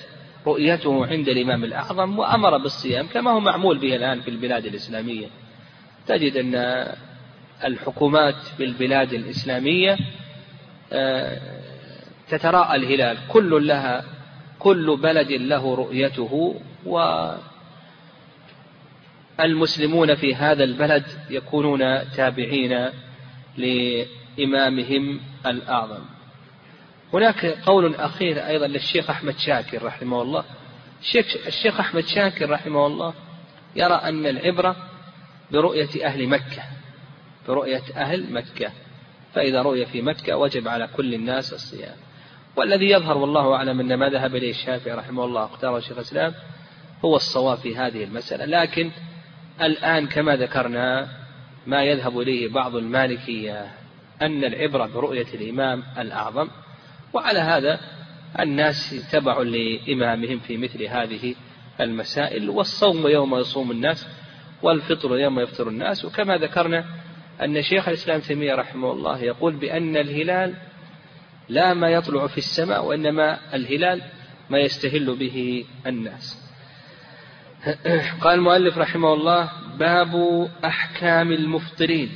رؤيته 0.47 1.07
عند 1.07 1.29
الإمام 1.29 1.65
الأعظم 1.65 2.19
وأمر 2.19 2.59
بالصيام 2.59 3.07
كما 3.07 3.31
هو 3.31 3.41
معمول 3.41 3.79
به 3.79 3.97
الآن 3.97 4.21
في 4.21 4.31
البلاد 4.31 4.67
الإسلامية. 4.67 5.27
تجد 6.07 6.37
أن 6.37 6.87
الحكومات 7.65 8.37
بالبلاد 8.59 9.13
الإسلامية 9.13 9.99
آه، 10.93 11.41
تتراءى 12.29 12.77
الهلال 12.77 13.19
كل 13.29 13.67
لها 13.67 14.05
كل 14.65 14.97
بلد 14.97 15.33
له 15.33 15.75
رؤيته 15.75 16.61
والمسلمون 19.39 20.15
في 20.15 20.35
هذا 20.35 20.65
البلد 20.65 21.05
يكونون 21.31 22.11
تابعين 22.11 22.89
لإمامهم 23.57 25.21
الأعظم. 25.47 26.05
هناك 27.13 27.47
قول 27.47 27.95
أخير 27.95 28.47
أيضا 28.47 28.67
للشيخ 28.67 29.11
أحمد 29.11 29.39
شاكر 29.39 29.83
رحمه 29.83 30.23
الله. 30.23 30.45
الشيخ, 31.47 31.81
أحمد 31.81 32.05
شاكر 32.05 32.51
رحمه 32.51 32.87
الله 32.87 33.15
يرى 33.77 33.95
أن 33.95 34.27
العبرة 34.27 34.77
برؤية 35.51 36.07
أهل 36.07 36.29
مكة 36.29 36.63
برؤية 37.49 37.83
أهل 37.97 38.33
مكة. 38.33 38.73
فإذا 39.35 39.63
رؤي 39.63 39.87
في 39.87 40.03
مكة 40.03 40.37
وجب 40.37 40.69
على 40.69 40.89
كل 40.97 41.15
الناس 41.15 41.53
الصيام. 41.53 41.97
والذي 42.57 42.91
يظهر 42.91 43.19
والله 43.19 43.55
أعلم 43.55 43.81
أن 43.81 43.95
ما 43.95 44.09
ذهب 44.09 44.37
إليه 44.37 44.51
الشافعي 44.51 44.95
رحمه 44.95 45.25
الله 45.25 45.45
اختاره 45.45 45.81
شيخ 45.81 45.93
الإسلام 45.93 46.35
هو 47.05 47.17
الصواب 47.17 47.59
في 47.59 47.77
هذه 47.77 48.05
المسألة. 48.05 48.45
لكن 48.45 48.91
الآن 49.63 50.07
كما 50.07 50.37
ذكرنا 50.37 51.09
ما 51.67 51.83
يذهب 51.83 52.21
إليه 52.21 52.49
بعض 52.49 52.77
المالكية 52.77 53.67
أن 54.23 54.45
العبرة 54.45 54.87
برؤية 54.87 55.27
الإمام 55.35 55.83
الأعظم 55.99 56.49
وعلى 57.13 57.39
هذا 57.39 57.81
الناس 58.41 59.11
تبع 59.13 59.39
لإمامهم 59.39 60.39
في 60.39 60.57
مثل 60.57 60.83
هذه 60.83 61.35
المسائل. 61.81 62.51
والصوم 62.51 63.07
يوم 63.07 63.35
يصوم 63.35 63.71
الناس 63.71 64.07
والفطر 64.63 65.19
يوم 65.19 65.41
يفطر 65.41 65.69
الناس. 65.69 66.05
وكما 66.05 66.37
ذكرنا 66.37 66.85
أن 67.43 67.63
شيخ 67.63 67.89
الإسلام 67.89 68.21
تيمية 68.21 68.55
رحمه 68.55 68.93
الله 68.93 69.19
يقول 69.19 69.57
بأن 69.57 69.97
الهلال 69.97 70.55
لا 71.49 71.75
ما 71.75 71.89
يطلع 71.89 72.27
في 72.27 72.39
السماء 72.39 72.85
وإنما 72.85 73.55
الهلال 73.55 74.03
ما 74.51 74.59
يستهل 74.59 75.17
به 75.17 75.65
الناس. 75.87 76.45
قال 78.23 78.35
المؤلف 78.35 78.79
رحمه 78.79 79.13
الله 79.13 79.51
باب 79.79 80.49
أحكام 80.65 81.33
المفطرين. 81.33 82.11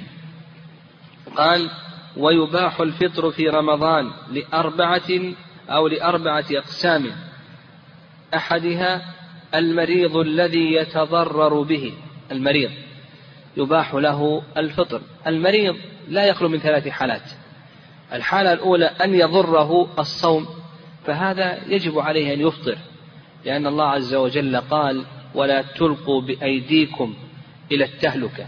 قال 1.36 1.70
ويباح 2.16 2.80
الفطر 2.80 3.30
في 3.30 3.48
رمضان 3.48 4.10
لأربعة 4.30 5.34
أو 5.68 5.88
لأربعة 5.88 6.44
أقسام. 6.52 7.06
أحدها 8.34 9.14
المريض 9.54 10.16
الذي 10.16 10.72
يتضرر 10.74 11.62
به 11.62 11.92
المريض. 12.32 12.70
يباح 13.56 13.94
له 13.94 14.42
الفطر. 14.56 15.00
المريض 15.26 15.76
لا 16.08 16.26
يخلو 16.26 16.48
من 16.48 16.58
ثلاث 16.58 16.88
حالات. 16.88 17.32
الحالة 18.12 18.52
الأولى 18.52 18.86
أن 18.86 19.14
يضره 19.14 20.00
الصوم 20.00 20.46
فهذا 21.06 21.64
يجب 21.66 21.98
عليه 21.98 22.34
أن 22.34 22.40
يفطر 22.40 22.78
لأن 23.44 23.66
الله 23.66 23.84
عز 23.84 24.14
وجل 24.14 24.56
قال 24.56 25.04
ولا 25.34 25.62
تلقوا 25.62 26.20
بأيديكم 26.20 27.14
إلى 27.72 27.84
التهلكة. 27.84 28.46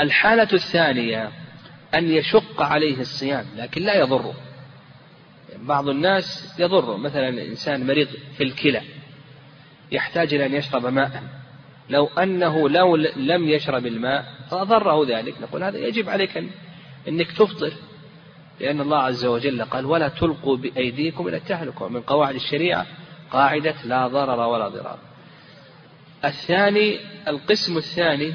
الحالة 0.00 0.48
الثانية 0.52 1.30
أن 1.94 2.10
يشق 2.10 2.62
عليه 2.62 3.00
الصيام 3.00 3.46
لكن 3.56 3.82
لا 3.82 3.94
يضره. 3.94 4.34
بعض 5.58 5.88
الناس 5.88 6.54
يضره 6.58 6.96
مثلا 6.96 7.28
إنسان 7.28 7.86
مريض 7.86 8.08
في 8.36 8.44
الكلى 8.44 8.82
يحتاج 9.92 10.34
إلى 10.34 10.46
أن 10.46 10.54
يشرب 10.54 10.86
ماء. 10.86 11.22
لو 11.90 12.06
أنه 12.06 12.68
لو 12.68 12.96
لم 13.16 13.48
يشرب 13.48 13.86
الماء 13.86 14.24
فأضره 14.50 15.06
ذلك. 15.18 15.40
نقول 15.40 15.62
هذا 15.62 15.78
يجب 15.78 16.08
عليك 16.08 16.36
أن 16.36 16.50
أنك 17.08 17.32
تفطر. 17.32 17.72
لأن 18.60 18.80
الله 18.80 18.98
عز 18.98 19.24
وجل 19.24 19.64
قال 19.64 19.86
ولا 19.86 20.08
تلقوا 20.08 20.56
بأيديكم 20.56 21.28
إلى 21.28 21.36
التهلكة. 21.36 21.88
من 21.88 22.00
قواعد 22.00 22.34
الشريعة 22.34 22.86
قاعدة 23.30 23.74
لا 23.84 24.08
ضرر 24.08 24.40
ولا 24.40 24.68
ضرار. 24.68 24.98
الثاني 26.24 26.98
القسم 27.28 27.76
الثاني 27.76 28.34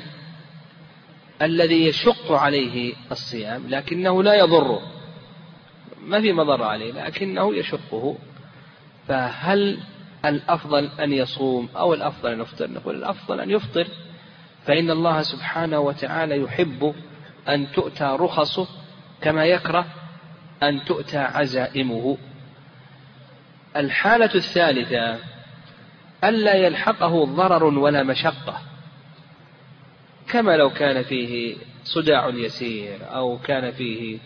الذي 1.42 1.86
يشق 1.86 2.32
عليه 2.32 2.94
الصيام 3.12 3.64
لكنه 3.68 4.24
لا 4.24 4.36
يضره. 4.36 4.82
ما 6.06 6.22
في 6.22 6.34
مضر 6.34 6.64
عليه 6.64 6.92
لكنه 6.92 7.56
يشقه. 7.56 8.18
فهل 9.08 9.80
الأفضل 10.26 10.90
أن 11.00 11.14
يصوم 11.14 11.70
أو 11.76 11.94
الأفضل 11.94 12.32
أن 12.32 12.42
يفطر؟ 12.42 12.72
نقول 12.72 12.96
الأفضل 12.96 13.40
أن 13.40 13.50
يفطر. 13.50 13.88
فإن 14.66 14.92
الله 14.92 15.22
سبحانه 15.22 15.80
وتعالى 15.80 16.38
يحب 16.38 16.94
أن 17.50 17.72
تؤتى 17.72 18.18
رخصه 18.20 18.68
كما 19.22 19.46
يكره 19.46 19.86
أن 20.63 20.86
تؤتى 20.86 21.17
عزائمه. 21.17 22.17
الحالة 23.76 24.36
الثالثة 24.36 25.19
ألا 26.24 26.54
يلحقه 26.54 27.26
ضرر 27.26 27.63
ولا 27.63 28.04
مشقة. 28.04 28.62
كما 30.30 30.58
لو 30.58 30.69
كان 30.69 31.04
فيه 31.04 31.56
صداع 31.84 32.28
يسير 32.28 32.98
أو 33.02 33.38
كان 33.38 33.72
فيه 33.72 34.19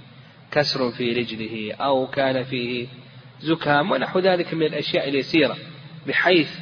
كسر 0.52 0.92
في 0.92 1.14
رجله 1.14 1.74
أو 1.74 2.08
كان 2.08 2.44
فيه 2.44 2.88
زكام 3.42 3.92
ونحو 3.92 4.20
ذلك 4.20 4.54
من 4.54 4.64
الأشياء 4.64 5.10
اليسيرة 5.10 5.58
بحيث 6.08 6.60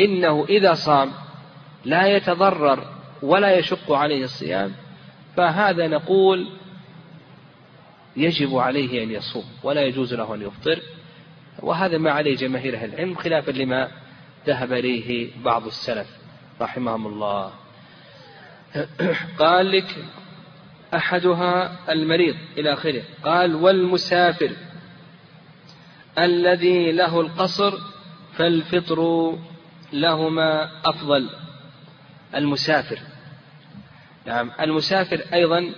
إنه 0.00 0.44
إذا 0.48 0.74
صام 0.74 1.10
لا 1.84 2.06
يتضرر 2.06 2.84
ولا 3.22 3.58
يشق 3.58 3.92
عليه 3.92 4.24
الصيام 4.24 4.72
فهذا 5.36 5.86
نقول 5.86 6.48
يجب 8.16 8.56
عليه 8.56 9.02
أن 9.02 9.10
يصوم 9.10 9.44
ولا 9.62 9.82
يجوز 9.82 10.14
له 10.14 10.34
أن 10.34 10.42
يفطر. 10.42 10.80
وهذا 11.58 11.98
ما 11.98 12.10
عليه 12.10 12.36
جماهير 12.36 12.76
أهل 12.76 12.94
العلم 12.94 13.14
خلافا 13.14 13.50
لما 13.50 13.90
ذهب 14.46 14.72
إليه 14.72 15.30
بعض 15.44 15.66
السلف 15.66 16.06
رحمهم 16.60 17.06
الله. 17.06 17.52
قال 19.38 19.70
لك 19.70 19.96
أحدها 20.94 21.78
المريض 21.92 22.36
إلى 22.58 22.72
آخره. 22.72 23.02
قال 23.24 23.54
والمسافر 23.54 24.50
الذي 26.18 26.92
له 26.92 27.20
القصر 27.20 27.78
فالفطر 28.36 29.32
لهما 29.92 30.70
أفضل. 30.84 31.30
المسافر. 32.34 32.98
نعم 34.26 34.50
المسافر 34.60 35.20
أيضا 35.32 35.74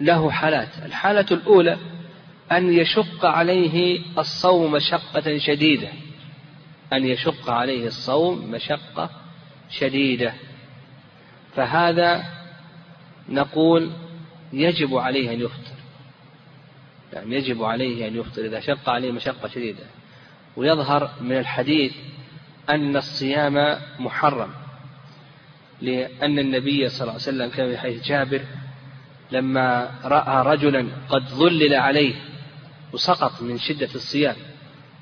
له 0.00 0.30
حالات. 0.30 0.68
الحالة 0.84 1.26
الأولى 1.30 1.78
أن 2.52 2.72
يشق 2.72 3.24
عليه 3.26 4.00
الصوم 4.18 4.72
مشقة 4.72 5.38
شديدة. 5.38 5.88
أن 6.92 7.04
يشق 7.04 7.50
عليه 7.50 7.86
الصوم 7.86 8.50
مشقة 8.50 9.10
شديدة. 9.70 10.34
فهذا 11.56 12.24
نقول 13.28 13.90
يجب 14.52 14.96
عليه 14.96 15.32
أن 15.32 15.40
يفطر. 15.40 15.78
يعني 17.12 17.36
يجب 17.36 17.62
عليه 17.62 18.08
أن 18.08 18.16
يفطر 18.16 18.44
إذا 18.44 18.60
شق 18.60 18.88
عليه 18.88 19.12
مشقة 19.12 19.48
شديدة. 19.48 19.84
ويظهر 20.56 21.10
من 21.20 21.38
الحديث 21.38 21.94
أن 22.70 22.96
الصيام 22.96 23.78
محرم. 23.98 24.50
لأن 25.80 26.38
النبي 26.38 26.88
صلى 26.88 27.00
الله 27.00 27.12
عليه 27.12 27.22
وسلم 27.22 27.50
كان 27.50 27.70
في 27.70 27.78
حديث 27.78 28.04
جابر 28.04 28.40
لما 29.32 29.90
رأى 30.04 30.56
رجلا 30.56 30.86
قد 31.08 31.28
ظلل 31.28 31.74
عليه 31.74 32.14
وسقط 32.92 33.42
من 33.42 33.58
شدة 33.58 33.88
الصيام 33.94 34.36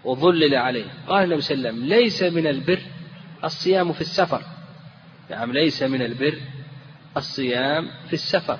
وظلل 0.05 0.55
عليه. 0.55 0.85
قال 1.09 1.25
النبي 1.25 1.41
صلى 1.41 1.55
الله 1.55 1.69
عليه 1.69 1.79
وسلم 1.79 1.89
ليس 1.89 2.23
من 2.23 2.47
البر 2.47 2.81
الصيام 3.45 3.93
في 3.93 4.01
السفر. 4.01 4.43
نعم 5.31 5.53
ليس 5.53 5.83
من 5.83 6.03
البر 6.03 6.39
الصيام 7.17 7.89
في 8.07 8.13
السفر. 8.13 8.59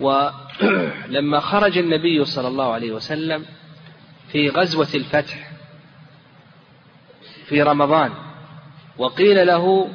ولما 0.00 1.40
خرج 1.40 1.78
النبي 1.78 2.24
صلى 2.24 2.48
الله 2.48 2.72
عليه 2.72 2.92
وسلم 2.92 3.44
في 4.28 4.48
غزوة 4.48 4.88
الفتح 4.94 5.50
في 7.46 7.62
رمضان 7.62 8.12
وقيل 8.98 9.46
له 9.46 9.88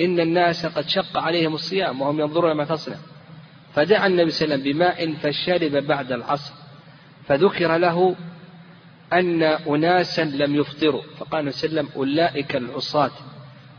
إن 0.00 0.20
الناس 0.20 0.66
قد 0.66 0.88
شق 0.88 1.18
عليهم 1.18 1.54
الصيام 1.54 2.00
وهم 2.00 2.20
ينظرون 2.20 2.52
ما 2.52 2.64
تصنع. 2.64 2.96
فدعا 3.74 4.06
النبي 4.06 4.30
صلى 4.30 4.44
الله 4.44 4.54
عليه 4.54 4.64
وسلم 4.64 4.72
بماء 4.72 5.14
فشرب 5.14 5.86
بعد 5.86 6.12
العصر 6.12 6.52
فذكر 7.26 7.76
له 7.76 8.16
أن 9.12 9.42
أناسا 9.42 10.24
لم 10.24 10.54
يفطروا 10.54 11.02
فقال 11.18 11.54
صلى 11.54 11.68
الله 11.68 11.80
عليه 11.80 11.88
وسلم 11.88 12.00
أولئك 12.00 12.56
العصاة 12.56 13.10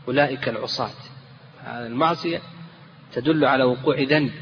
أولئك 0.08 0.48
العصاة. 0.48 0.90
المعصية 1.66 2.40
تدل 3.12 3.44
على 3.44 3.64
وقوع 3.64 4.00
ذنب. 4.00 4.32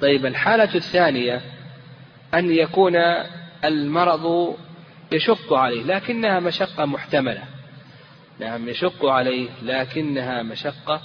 طيب 0.00 0.26
الحالة 0.26 0.74
الثانية 0.74 1.40
أن 2.34 2.50
يكون 2.50 2.96
المرض 3.64 4.56
يشق 5.12 5.52
عليه 5.52 5.82
لكنها 5.82 6.40
مشقة 6.40 6.84
محتملة. 6.84 7.42
نعم 8.40 8.68
يشق 8.68 9.06
عليه 9.06 9.48
لكنها 9.62 10.42
مشقة 10.42 11.02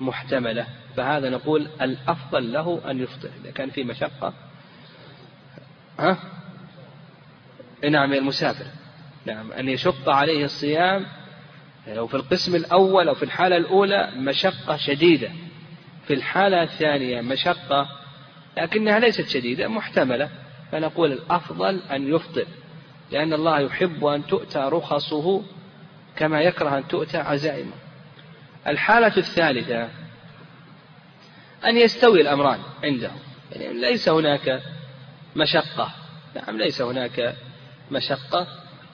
محتملة. 0.00 0.66
فهذا 0.96 1.30
نقول 1.30 1.68
الأفضل 1.80 2.52
له 2.52 2.90
أن 2.90 3.02
يفطر 3.02 3.30
إذا 3.42 3.50
كان 3.50 3.70
في 3.70 3.84
مشقة. 3.84 4.32
ها؟ 5.98 6.18
نعم 7.90 8.12
المسافر. 8.12 8.66
نعم 9.26 9.52
أن 9.52 9.68
يشق 9.68 10.08
عليه 10.08 10.44
الصيام 10.44 11.06
لو 11.88 12.06
في 12.06 12.14
القسم 12.14 12.54
الأول 12.56 13.08
أو 13.08 13.14
في 13.14 13.22
الحالة 13.22 13.56
الأولى 13.56 14.10
مشقة 14.16 14.76
شديدة. 14.76 15.30
في 16.06 16.14
الحالة 16.14 16.62
الثانية 16.62 17.20
مشقة 17.20 17.88
لكنها 18.56 18.98
ليست 18.98 19.28
شديدة 19.28 19.68
محتملة. 19.68 20.30
فنقول 20.72 21.12
الأفضل 21.12 21.82
أن 21.90 22.14
يفطر 22.14 22.46
لأن 23.12 23.32
الله 23.32 23.60
يحب 23.60 24.04
أن 24.04 24.26
تؤتى 24.26 24.58
رخصه 24.58 25.42
كما 26.16 26.40
يكره 26.40 26.78
أن 26.78 26.88
تؤتى 26.88 27.18
عزائمه. 27.18 27.72
الحالة 28.66 29.16
الثالثة 29.16 29.88
أن 31.64 31.76
يستوي 31.76 32.20
الأمران 32.20 32.58
عنده 32.84 33.10
يعني 33.52 33.80
ليس 33.80 34.08
هناك 34.08 34.62
مشقة. 35.36 35.90
نعم 36.34 36.58
ليس 36.58 36.82
هناك 36.82 37.36
مشقة. 37.90 38.46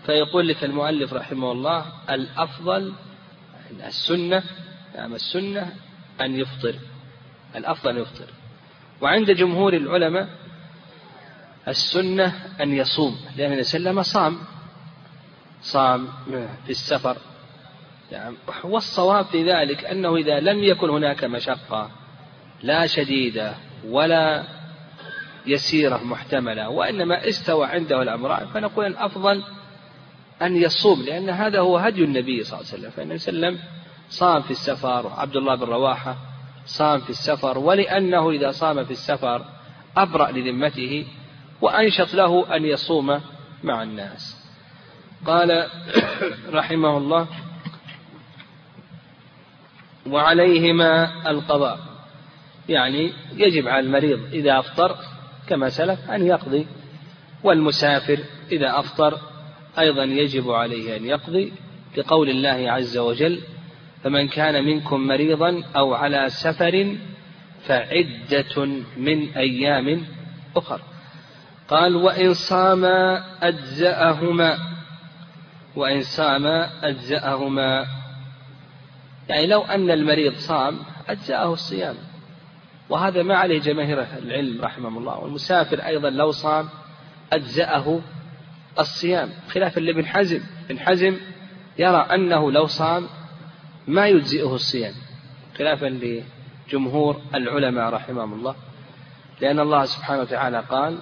فيقول 0.07 0.49
لك 0.49 0.65
المؤلف 0.65 1.13
رحمه 1.13 1.53
الله 1.53 1.87
الأفضل 2.11 2.93
السنة 3.87 4.43
نعم 4.97 5.15
السنة 5.15 5.73
أن 6.21 6.41
يفطر. 6.41 6.75
الأفضل 7.57 7.91
أن 7.91 8.03
يفطر. 8.03 8.27
وعند 9.01 9.31
جمهور 9.31 9.75
العلماء 9.75 10.29
السنة 11.69 12.35
أن 12.61 12.73
يصوم 12.73 13.21
لأن 13.37 13.47
النبي 13.47 13.63
صلى 13.63 14.03
صام. 14.03 14.39
صام 15.63 16.09
في 16.65 16.71
السفر. 16.71 17.17
يعني 18.13 18.37
والصواب 18.65 19.25
في 19.25 19.53
ذلك 19.53 19.85
أنه 19.85 20.17
إذا 20.17 20.41
لم 20.41 20.65
يكن 20.65 20.91
هناك 20.91 21.25
مشقة 21.25 21.91
لا 22.63 22.87
شديدة 22.87 23.55
ولا 23.89 24.45
يسيرة 25.47 26.05
محتملة 26.05 26.69
وإنما 26.69 27.29
استوى 27.29 27.67
عنده 27.67 28.03
الأمران 28.03 28.47
فنقول 28.47 28.87
الأفضل 28.87 29.43
أن 30.43 30.57
يصوم 30.57 31.03
لأن 31.03 31.31
هذا 31.31 31.61
هو 31.61 31.77
هدي 31.79 32.05
النبي 32.05 32.45
صلى 32.45 32.61
الله 32.61 32.71
عليه 32.73 32.79
وسلم. 32.79 32.91
فإن 32.91 33.13
وسلم 33.13 33.59
صام 34.11 34.43
في 34.43 34.51
السفر 34.51 35.07
وعبد 35.07 35.37
الله 35.37 35.55
بن 35.55 35.65
رواحة 35.65 36.17
صام 36.67 37.01
في 37.01 37.11
السفر 37.11 37.59
ولأنه 37.59 38.31
إذا 38.31 38.51
صام 38.51 38.85
في 38.85 38.91
السفر 38.91 39.45
أبرأ 39.97 40.31
لذمته 40.31 41.07
وأنشط 41.61 42.15
له 42.15 42.57
أن 42.57 42.65
يصوم 42.65 43.21
مع 43.65 43.83
الناس. 43.83 44.37
قال 45.27 45.67
رحمه 46.59 46.97
الله 46.99 47.27
وعليهما 50.07 51.31
القضاء. 51.31 51.90
يعني 52.71 53.13
يجب 53.37 53.69
على 53.69 53.87
المريض 53.87 54.21
إذا 54.33 54.59
أفطر 54.59 54.97
كما 55.49 55.69
سلف 55.69 56.11
أن 56.11 56.27
يقضي 56.27 56.67
والمسافر 57.45 58.19
إذا 58.53 58.79
أفطر 58.79 59.19
أيضا 59.79 60.05
يجب 60.05 60.51
عليه 60.51 60.97
أن 60.97 61.05
يقضي 61.05 61.53
لقول 61.97 62.31
الله 62.31 62.71
عز 62.73 62.99
وجل 62.99 63.41
فمن 64.05 64.29
كان 64.29 64.65
منكم 64.65 65.07
مريضا 65.07 65.63
أو 65.77 65.95
على 65.95 66.29
سفر 66.29 66.97
فعدة 67.63 68.65
من 68.97 69.29
أيام 69.37 70.07
أخر 70.57 70.81
قال 71.69 71.97
وإن 71.97 72.35
صام 72.35 72.85
أجزأهما 73.43 74.59
وإن 75.77 76.01
صام 76.01 76.47
أجزأهما 76.83 77.87
يعني 79.29 79.47
لو 79.47 79.63
أن 79.63 79.91
المريض 79.91 80.35
صام 80.35 80.79
أجزأه 81.09 81.53
الصيام. 81.53 81.95
وهذا 82.91 83.23
ما 83.23 83.37
عليه 83.37 83.61
جماهير 83.61 84.03
العلم 84.03 84.63
رحمه 84.63 84.99
الله. 84.99 85.19
والمسافر 85.19 85.79
أيضا 85.79 86.11
لو 86.11 86.31
صام 86.31 86.69
أجزأه 87.33 88.01
الصيام. 88.79 89.29
خلافا 89.49 89.81
لابن 89.81 90.07
حزم. 90.07 90.41
ابن 90.71 90.79
حزم 90.79 91.17
يرى 91.79 91.97
أنه 91.97 92.53
لو 92.53 92.67
صام 92.67 93.07
ما 93.89 94.07
يجزئه 94.07 94.55
الصيام. 94.55 94.95
خلافا 95.59 95.87
لجمهور 96.67 97.21
العلماء 97.35 97.91
رحمهم 97.91 98.33
الله. 98.33 98.55
لأن 99.41 99.61
الله 99.61 99.85
سبحانه 99.85 100.21
وتعالى 100.21 100.61
قال 100.61 100.99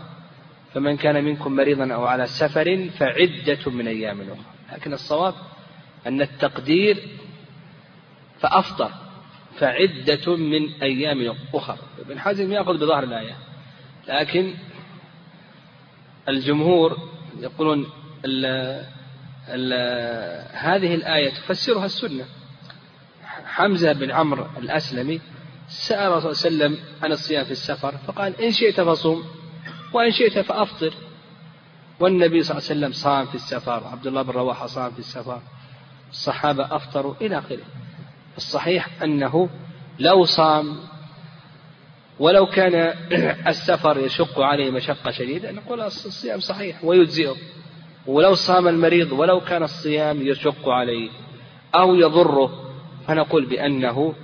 فمن 0.75 0.97
كان 0.97 1.25
منكم 1.25 1.57
مريضا 1.57 1.95
أو 1.95 2.07
على 2.07 2.27
سفر 2.27 2.89
فعدة 2.99 3.71
من 3.71 3.89
أيام 3.89 4.21
أخرى. 4.21 4.37
لكن 4.73 4.93
الصواب 4.93 5.35
أن 6.07 6.21
التقدير 6.21 6.97
فأفطر 8.41 8.91
فعدة 9.59 10.37
من 10.37 10.83
أيام 10.83 11.35
أخرى 11.55 11.79
ابن 11.99 12.19
حزم 12.19 12.53
يأخذ 12.53 12.79
بظاهر 12.79 13.05
الآية. 13.05 13.37
لكن 14.09 14.55
الجمهور 16.29 16.97
يقولون 17.41 17.87
ال 18.25 18.47
ال 19.49 19.73
هذه 20.53 20.95
الآية 20.95 21.31
تفسرها 21.31 21.85
السنة. 21.85 22.25
حمزة 23.45 23.93
بن 23.93 24.11
عمرو 24.11 24.47
الأسلمي 24.59 25.21
سأل 25.69 25.89
صلى 25.89 26.07
الله 26.07 26.19
عليه 26.19 26.29
وسلم 26.29 26.79
عن 27.03 27.13
الصيام 27.13 27.45
في 27.45 27.51
السفر 27.51 27.97
فقال 28.07 28.41
إن 28.41 28.53
شئت 28.53 28.81
فصوم 28.81 29.25
وإن 29.93 30.11
شئت 30.11 30.39
فأفطر. 30.39 30.95
والنبي 32.01 32.43
صلى 32.43 32.59
الله 32.59 32.69
عليه 32.71 32.79
وسلم 32.81 32.93
صام 32.93 33.27
في 33.27 33.35
السفر 33.35 33.87
عبد 33.87 34.07
الله 34.07 34.23
بن 34.23 34.31
رواحة 34.31 34.67
صام 34.67 34.91
في 34.91 34.99
السفر 34.99 35.43
الصحابة 36.11 36.77
أفطروا 36.77 37.15
إلى 37.21 37.39
آخره. 37.39 37.65
الصحيح 38.39 39.03
أنه 39.03 39.49
لو 39.99 40.25
صام 40.25 40.77
ولو 42.19 42.47
كان 42.47 42.95
السفر 43.53 43.99
يشق 43.99 44.41
عليه 44.41 44.71
مشقة 44.71 45.11
شديدة 45.11 45.53
نقول 45.53 45.81
الصيام 45.81 46.41
صحيح 46.41 46.85
ويجزئه. 46.85 47.37
ولو 48.07 48.35
صام 48.35 48.69
المريض 48.69 49.13
ولو 49.13 49.41
كان 49.41 49.63
الصيام 49.63 50.27
يشق 50.27 50.69
عليه 50.69 51.11
أو 51.75 51.95
يضره 51.95 52.73
فنقول 53.07 53.47
بأنه 53.47 54.15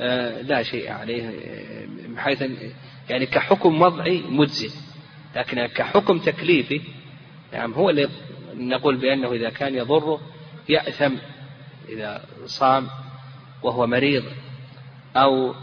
آه، 0.00 0.42
لا 0.42 0.62
شيء 0.62 0.92
عليه 0.92 1.30
بحيث 2.08 2.44
يعني 3.08 3.26
كحكم 3.26 3.82
وضعي 3.82 4.22
مجزئ. 4.28 4.70
لكن 5.36 5.66
كحكم 5.66 6.18
تكليفي 6.18 6.80
يعني 7.52 7.76
هو 7.76 7.90
اللي 7.90 8.08
نقول 8.54 8.96
بأنه 8.96 9.32
إذا 9.32 9.50
كان 9.50 9.74
يضره 9.74 10.20
يأثم. 10.68 11.14
إذا 11.88 12.24
صام 12.46 12.88
وهو 13.62 13.86
مريض 13.86 14.24
أو 15.16 15.54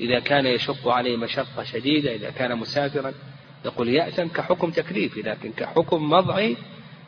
إذا 0.00 0.20
كان 0.20 0.46
يشق 0.46 0.88
عليه 0.88 1.16
مشقة 1.16 1.64
شديدة 1.64 2.14
إذا 2.14 2.30
كان 2.30 2.58
مسافرا 2.58 3.12
يقول 3.64 3.88
يأتم 3.88 4.28
كحكم 4.28 4.70
تكليفي 4.70 5.22
لكن 5.22 5.52
كحكم 5.52 6.12
وضعي 6.12 6.56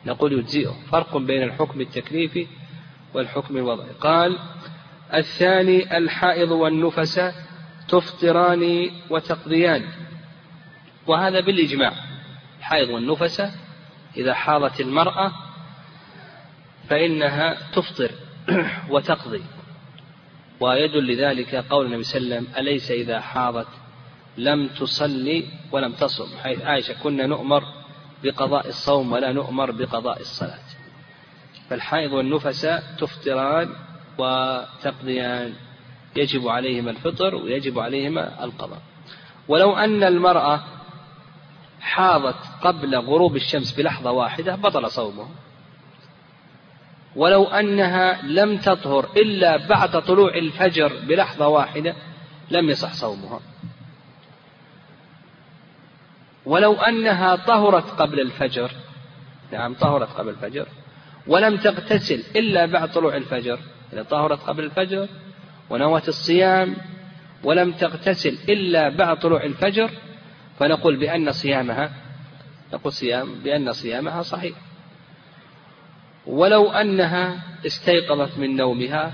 نقول 0.05 0.33
يجزئه. 0.33 0.75
فرق 0.91 1.17
بين 1.17 1.43
الحكم 1.43 1.81
التكليفي 1.81 2.47
والحكم 3.13 3.57
الوضعي. 3.57 3.89
قال 4.01 4.39
الثاني 5.13 5.97
الحائض 5.97 6.51
والنفس 6.51 7.21
تفطران 7.87 8.91
وتقضيان. 9.09 9.85
وهذا 11.07 11.39
بالإجماع. 11.39 11.93
الحائض 12.59 12.89
والنفس 12.89 13.41
إذا 14.17 14.33
حاضت 14.33 14.81
المرأة 14.81 15.31
فإنها 16.89 17.57
تفطر 17.73 18.11
وتقضي. 18.89 19.43
ويدل 20.59 21.13
لذلك 21.13 21.55
قول 21.55 21.85
النبي 21.85 22.03
صلى 22.03 22.21
الله 22.21 22.35
عليه 22.35 22.47
وسلم 22.47 22.57
أليس 22.57 22.91
إذا 22.91 23.19
حاضت؟ 23.19 23.67
لم 24.37 24.67
تصلي 24.67 25.45
ولم 25.71 25.91
تصم 25.91 26.37
حيث 26.43 26.61
عائشة 26.61 26.93
كنا 27.03 27.25
نؤمر 27.25 27.63
بقضاء 28.23 28.67
الصوم 28.67 29.11
ولا 29.11 29.31
نؤمر 29.31 29.71
بقضاء 29.71 30.19
الصلاة. 30.19 30.59
فالحائض 31.69 32.13
والنفس 32.13 32.67
تفطران 32.97 33.69
وتقضيان 34.17 35.53
يجب 36.15 36.47
عليهما 36.47 36.91
الفطر 36.91 37.35
ويجب 37.35 37.79
عليهما 37.79 38.43
القضاء. 38.43 38.81
ولو 39.47 39.75
أن 39.75 40.03
المرأة 40.03 40.63
حاضت 41.81 42.35
قبل 42.61 42.95
غروب 42.95 43.35
الشمس 43.35 43.71
بلحظة 43.71 44.11
واحدة 44.11 44.55
بطل 44.55 44.91
صومه. 44.91 45.27
ولو 47.15 47.43
أنها 47.43 48.21
لم 48.21 48.57
تطهر 48.57 49.09
إلا 49.17 49.67
بعد 49.67 50.01
طلوع 50.01 50.35
الفجر 50.35 50.93
بلحظة 51.07 51.47
واحدة 51.47 51.95
لم 52.51 52.69
يصح 52.69 52.93
صومها. 52.93 53.39
ولو 56.45 56.73
أنها 56.73 57.35
طهرت 57.35 57.89
قبل 57.89 58.19
الفجر 58.19 58.71
نعم 59.51 59.73
طهرت 59.73 60.09
قبل 60.09 60.29
الفجر 60.29 60.67
ولم 61.27 61.57
تغتسل 61.57 62.23
إلا 62.35 62.65
بعد 62.65 62.91
طلوع 62.91 63.15
الفجر 63.15 63.59
إذا 63.93 64.03
طهرت 64.03 64.39
قبل 64.39 64.63
الفجر 64.63 65.07
ونوت 65.69 66.07
الصيام 66.07 66.75
ولم 67.43 67.71
تغتسل 67.71 68.37
إلا 68.49 68.89
بعد 68.89 69.19
طلوع 69.19 69.43
الفجر 69.43 69.89
فنقول 70.59 70.97
بأن 70.97 71.31
صيامها 71.31 71.91
نقول 72.73 72.93
صيام 72.93 73.33
بأن 73.43 73.73
صيامها 73.73 74.21
صحيح. 74.21 74.55
ولو 76.29 76.71
أنها 76.71 77.43
استيقظت 77.65 78.37
من 78.37 78.55
نومها 78.55 79.13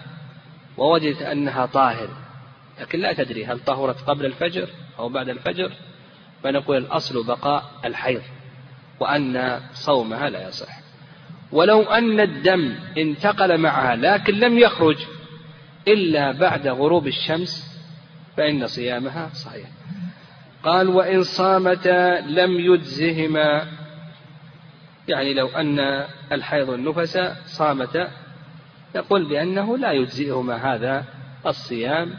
ووجدت 0.77 1.21
أنها 1.21 1.65
طاهر. 1.65 2.09
لكن 2.81 2.99
لا 2.99 3.13
تدري 3.13 3.45
هل 3.45 3.59
طهرت 3.59 4.01
قبل 4.01 4.25
الفجر 4.25 4.69
أو 4.99 5.09
بعد 5.09 5.29
الفجر 5.29 5.71
فنقول 6.43 6.77
الأصل 6.77 7.27
بقاء 7.27 7.63
الحيض 7.85 8.21
وأن 8.99 9.61
صومها 9.73 10.29
لا 10.29 10.47
يصح. 10.47 10.79
ولو 11.51 11.81
أن 11.81 12.19
الدم 12.19 12.75
انتقل 12.97 13.57
معها 13.57 13.95
لكن 13.95 14.33
لم 14.33 14.57
يخرج 14.57 14.97
إلا 15.87 16.31
بعد 16.31 16.67
غروب 16.67 17.07
الشمس 17.07 17.81
فإن 18.37 18.67
صيامها 18.67 19.29
صحيح. 19.33 19.67
قال 20.63 20.89
وإن 20.89 21.23
صامتا 21.23 22.21
لم 22.21 22.59
يجزهما 22.59 23.67
يعني 25.07 25.33
لو 25.33 25.47
أن 25.47 26.05
الحيض 26.31 26.69
والنفس 26.69 27.19
صامتا 27.45 28.11
يقول 28.95 29.29
بأنه 29.29 29.77
لا 29.77 29.91
يجزئهما 29.91 30.55
هذا 30.55 31.05
الصيام 31.45 32.13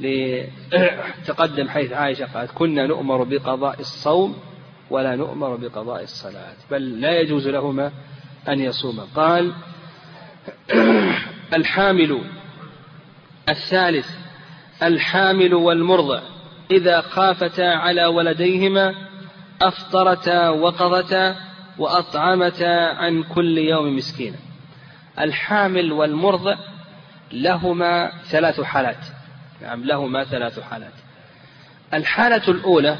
لتقدم 0.00 1.68
حيث 1.68 1.92
عائشة 1.92 2.26
قالت 2.34 2.50
كنا 2.50 2.86
نؤمر 2.86 3.22
بقضاء 3.22 3.80
الصوم 3.80 4.36
ولا 4.90 5.16
نؤمر 5.16 5.56
بقضاء 5.56 6.02
الصلاة 6.02 6.54
بل 6.70 7.00
لا 7.00 7.20
يجوز 7.20 7.48
لهما 7.48 7.92
أن 8.48 8.60
يصوما. 8.60 9.06
قال 9.14 9.52
الحامل 11.58 12.20
الثالث 13.48 14.08
الحامل 14.82 15.54
والمرضع 15.54 16.20
إذا 16.70 17.00
خافتا 17.00 17.62
على 17.62 18.06
ولديهما 18.06 18.94
أفطرتا 19.62 20.48
وقضتا 20.48 21.36
وأطعمتا 21.78 22.94
عن 22.94 23.22
كل 23.22 23.58
يوم 23.58 23.96
مسكينا 23.96 24.36
الحامل 25.18 25.92
والمرضع 25.92 26.56
لهما 27.32 28.12
ثلاث 28.30 28.60
حالات. 28.60 29.04
نعم 29.62 29.84
لهما 29.84 30.24
ثلاث 30.24 30.60
حالات. 30.60 30.92
الحالة 31.94 32.48
الأولى 32.48 32.98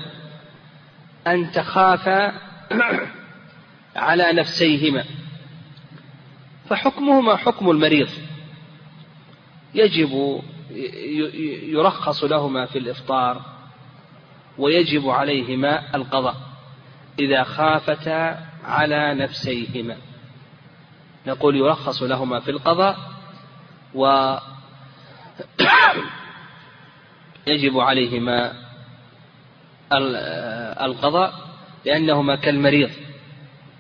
أن 1.27 1.51
تخافا 1.53 2.33
على 3.97 4.33
نفسيهما. 4.33 5.05
فحكمهما 6.69 7.37
حكم 7.37 7.71
المريض. 7.71 8.09
يجب 9.75 10.43
يرخص 11.62 12.25
لهما 12.25 12.67
في 12.67 12.79
الإفطار 12.79 13.43
ويجب 14.59 15.09
عليهما 15.09 15.97
القضاء. 15.97 16.37
إذا 17.19 17.43
خافتا 17.43 18.49
على 18.69 19.15
نفسيهما. 19.15 19.97
نقول 21.27 21.57
يرخص 21.57 22.03
لهما 22.03 22.41
في 22.41 22.51
القضاء 22.51 22.97
و 23.95 24.35
يجب 27.47 27.79
عليهما 27.79 28.53
القضاء 30.83 31.33
لأنهما 31.85 32.37
كالمريض. 32.37 32.91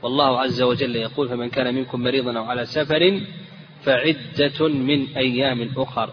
والله 0.02 0.40
عز 0.40 0.62
وجل 0.62 0.96
يقول 0.96 1.28
فمن 1.28 1.50
كان 1.50 1.74
منكم 1.74 2.00
مريضا 2.00 2.38
أو 2.38 2.44
على 2.44 2.66
سفر 2.66 3.20
فعدة 3.84 4.68
من 4.68 5.16
أيام 5.16 5.70
أخر. 5.76 6.10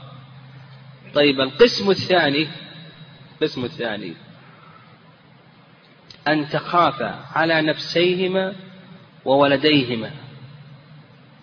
طيب 1.14 1.42
القسم 1.42 1.90
الثاني 1.90 2.48
القسم 3.34 3.66
الثاني 3.66 4.14
أن 6.28 6.50
تخافا 6.50 7.20
على 7.36 7.62
نفسيهما 7.62 8.54
وولديهما. 9.26 10.12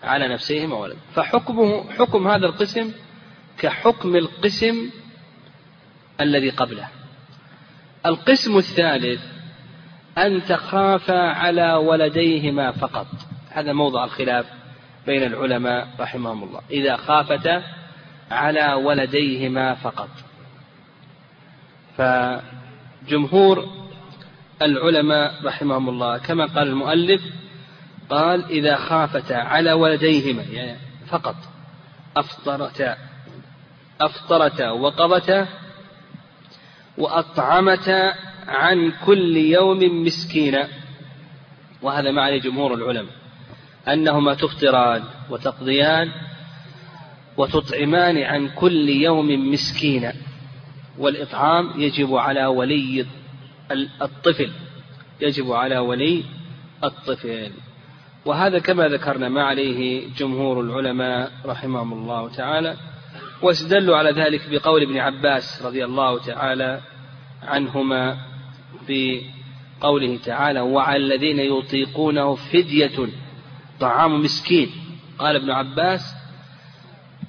على 0.03 0.29
نفسيهما 0.29 0.77
وولد. 0.77 0.97
فحكمه 1.15 1.93
حكم 1.93 2.29
هذا 2.29 2.47
القسم 2.47 2.93
كحكم 3.59 4.17
القسم 4.17 4.91
الذي 6.21 6.51
قبله. 6.51 6.89
القسم 8.07 8.57
الثالث 8.57 9.21
أن 10.19 10.43
تخافا 10.43 11.19
على 11.19 11.73
ولديهما 11.73 12.73
فقط. 12.73 13.07
هذا 13.51 13.73
موضع 13.73 14.05
الخلاف 14.05 14.47
بين 15.07 15.23
العلماء 15.23 15.89
رحمهم 16.01 16.45
الله. 16.45 16.61
إذا 16.71 16.97
خافتا 16.97 17.63
على 18.31 18.73
ولديهما 18.73 19.75
فقط. 19.75 20.09
فجمهور 21.97 23.82
العلماء 24.65 25.35
رحمهم 25.45 25.89
الله. 25.89 26.19
كما 26.19 26.47
قال 26.47 26.69
المؤلف 26.69 27.23
قال 28.11 28.45
إذا 28.45 28.77
خافتا 28.77 29.35
على 29.35 29.73
ولديهما 29.73 30.43
يعني 30.43 30.79
فقط. 31.07 31.37
أفطرتا 32.17 32.97
أفطرتا 34.01 34.71
وقضتا 34.71 35.49
وأطعمتا 36.99 38.15
عن 38.49 38.93
كل 39.07 39.37
يوم 39.37 40.05
مسكينا 40.05 40.69
وهذا 41.83 42.11
معنى 42.11 42.39
جمهور 42.39 42.75
العلماء. 42.75 43.15
أنهما 43.89 44.35
تفطران 44.35 45.03
وتقضيان 45.31 46.11
وتطعمان 47.37 48.19
عن 48.19 48.49
كل 48.49 48.89
يوم 48.89 49.53
مسكينا. 49.53 50.13
والإطعام 50.99 51.81
يجب 51.81 52.15
على 52.15 52.47
ولي 52.47 53.07
الطفل 54.03 54.51
يجب 55.21 55.53
على 55.53 55.79
ولي 55.79 56.25
الطفل. 56.85 57.53
وهذا 58.25 58.59
كما 58.59 58.89
ذكرنا 58.89 59.29
ما 59.29 59.43
عليه 59.43 60.09
جمهور 60.17 60.61
العلماء 60.61 61.33
رحمهم 61.47 61.93
الله 61.93 62.29
تعالى 62.29 62.77
واستدلوا 63.43 63.97
على 63.97 64.11
ذلك 64.11 64.41
بقول 64.51 64.83
ابن 64.83 64.99
عباس 64.99 65.63
رضي 65.63 65.85
الله 65.85 66.19
تعالى 66.19 66.81
عنهما 67.43 68.17
في 68.87 69.23
قوله 69.81 70.19
تعالى 70.25 70.61
وعلى 70.61 70.97
الذين 70.97 71.39
يطيقونه 71.39 72.35
فدية 72.35 73.09
طعام 73.81 74.21
مسكين 74.21 74.71
قال 75.19 75.37
ابن 75.37 75.51
عباس 75.51 76.15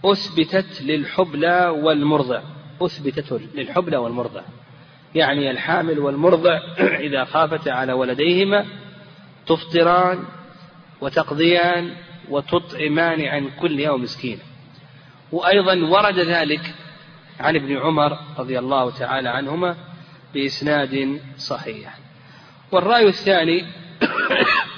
أثبتت 0.06 0.82
للحبلى 0.82 1.68
والمرضع 1.68 2.42
أثبتت 2.82 3.42
للحبلى 3.56 3.98
والمرضع 3.98 4.42
يعني 5.16 5.52
الحامل 5.52 6.00
والمرضع 6.00 6.60
إذا 7.08 7.24
خافتا 7.24 7.70
على 7.70 7.94
ولديهما 7.94 8.66
تفطران 9.46 10.24
وتقضيان 11.02 11.96
وتطعمان 12.30 13.26
عن 13.26 13.50
كل 13.50 13.80
يوم 13.80 14.02
مسكين. 14.02 14.40
وأيضا 15.32 15.76
ورد 15.76 16.20
ذلك 16.20 16.74
عن 17.40 17.56
ابن 17.56 17.78
عمر 17.78 18.18
رضي 18.38 18.60
الله 18.60 18.92
تعالى 18.92 19.30
عنهما 19.30 19.76
بإسناد 20.34 21.22
صحيح. 21.38 21.98
والرأي 22.72 23.08
الثاني 23.08 23.66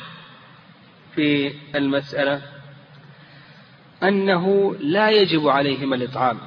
في 1.16 1.54
المسألة 1.76 2.42
أنه 4.04 4.76
لا 4.80 5.10
يجب 5.10 5.48
عليهما 5.48 5.96
الإطعام 5.96 6.38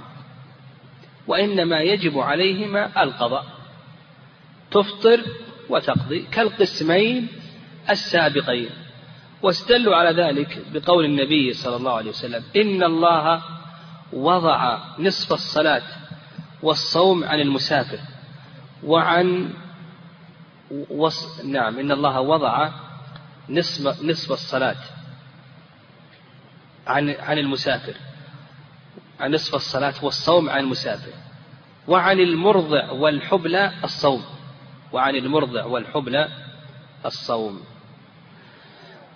وإنما 1.26 1.80
يجب 1.80 2.18
عليهما 2.18 3.02
القضاء. 3.02 3.57
تفطر 4.70 5.24
وتقضي 5.68 6.22
كالقسمين 6.22 7.28
السابقين. 7.90 8.70
واستدلوا 9.42 9.96
على 9.96 10.22
ذلك 10.22 10.62
بقول 10.72 11.04
النبي 11.04 11.52
صلى 11.52 11.76
الله 11.76 11.92
عليه 11.92 12.10
وسلم 12.10 12.44
إن 12.56 12.82
الله 12.82 13.42
وضع 14.12 14.78
نصف 14.98 15.32
الصلاة 15.32 15.82
والصوم 16.62 17.24
عن 17.24 17.40
المسافر 17.40 17.98
وعن 18.84 19.50
وص... 20.90 21.44
نعم 21.44 21.78
إن 21.78 21.92
الله 21.92 22.20
وضع 22.20 22.70
نصف 23.48 24.02
نصف 24.02 24.32
الصلاة 24.32 24.76
عن 26.86 27.10
عن 27.10 27.38
المسافر 27.38 27.94
عن 29.20 29.34
نصف 29.34 29.54
الصلاة 29.54 29.94
والصوم 30.02 30.50
عن 30.50 30.60
المسافر 30.60 31.12
وعن 31.88 32.20
المرضع 32.20 32.90
والحبلى 32.90 33.72
الصوم. 33.84 34.24
وعن 34.92 35.16
المرضع 35.16 35.64
والحبلى 35.64 36.28
الصوم. 37.06 37.60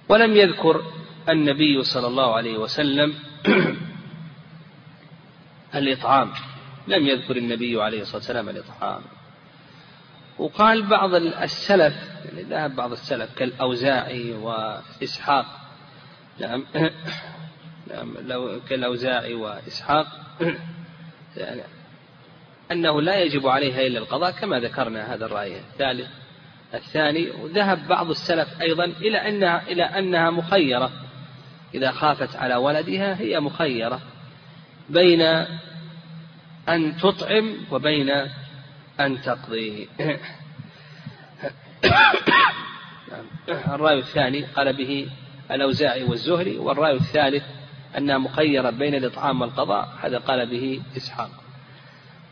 ولم 0.08 0.36
يذكر 0.36 0.82
النبي 1.28 1.82
صلى 1.82 2.06
الله 2.06 2.34
عليه 2.34 2.58
وسلم 2.58 3.14
الإطعام. 5.74 6.32
لم 6.88 7.06
يذكر 7.06 7.36
النبي 7.36 7.82
عليه 7.82 8.00
الصلاة 8.00 8.16
والسلام 8.16 8.48
الإطعام. 8.48 9.02
وقال 10.38 10.86
بعض 10.88 11.14
السلف 11.14 11.94
يعني 12.24 12.42
ذهب 12.42 12.76
بعض 12.76 12.92
السلف 12.92 13.34
كالأوزاعي 13.34 14.32
وإسحاق. 14.32 15.46
نعم. 16.40 16.64
نعم 17.90 18.14
كالأوزاعي 18.68 19.34
وإسحاق. 19.34 20.06
يعني 21.36 21.62
أنه 22.70 23.02
لا 23.02 23.20
يجب 23.20 23.46
عليها 23.46 23.86
إلا 23.86 23.98
القضاء 23.98 24.30
كما 24.30 24.60
ذكرنا 24.60 25.14
هذا 25.14 25.26
الرأي 25.26 25.58
الثالث 25.58 26.08
الثاني 26.74 27.30
وذهب 27.30 27.88
بعض 27.88 28.10
السلف 28.10 28.60
أيضا 28.60 28.84
إلى 28.84 29.28
أنها 29.28 29.62
إلى 29.68 29.82
أنها 29.84 30.30
مخيرة. 30.30 30.90
إذا 31.74 31.90
خافت 31.90 32.36
على 32.36 32.54
ولدها 32.54 33.20
هي 33.20 33.40
مخيرة. 33.40 34.00
بين 34.88 35.22
أن 36.68 36.96
تطعم 36.96 37.56
وبين 37.70 38.10
أن 39.00 39.22
تقضي. 39.22 39.88
الرأي 43.48 43.98
الثاني 43.98 44.44
قال 44.44 44.72
به 44.72 45.08
الأوزاعي 45.50 46.04
والزهري 46.04 46.58
والرأي 46.58 46.92
الثالث 46.92 47.44
أنها 47.98 48.18
مخيرة 48.18 48.70
بين 48.70 48.94
الإطعام 48.94 49.40
والقضاء 49.40 49.98
هذا 50.02 50.18
قال 50.18 50.46
به 50.46 50.82
إسحاق. 50.96 51.41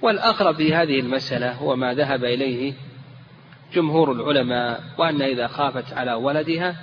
والأقرب 0.02 0.56
في 0.56 0.74
هذه 0.74 1.00
المسألة 1.00 1.52
هو 1.52 1.76
ما 1.76 1.94
ذهب 1.94 2.24
إليه 2.24 2.74
جمهور 3.74 4.12
العلماء 4.12 4.82
وأن 4.98 5.22
إذا 5.22 5.46
خافت 5.46 5.92
على 5.92 6.12
ولدها 6.12 6.76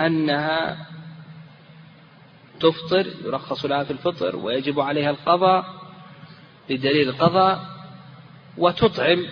أنها 0.00 0.86
تفطر 2.60 3.06
يرخص 3.24 3.64
لها 3.64 3.84
في 3.84 3.90
الفطر 3.90 4.36
ويجب 4.36 4.80
عليها 4.80 5.10
القضاء 5.10 5.64
لدليل 6.70 7.08
القضاء 7.08 7.60
وتطعم. 8.58 9.26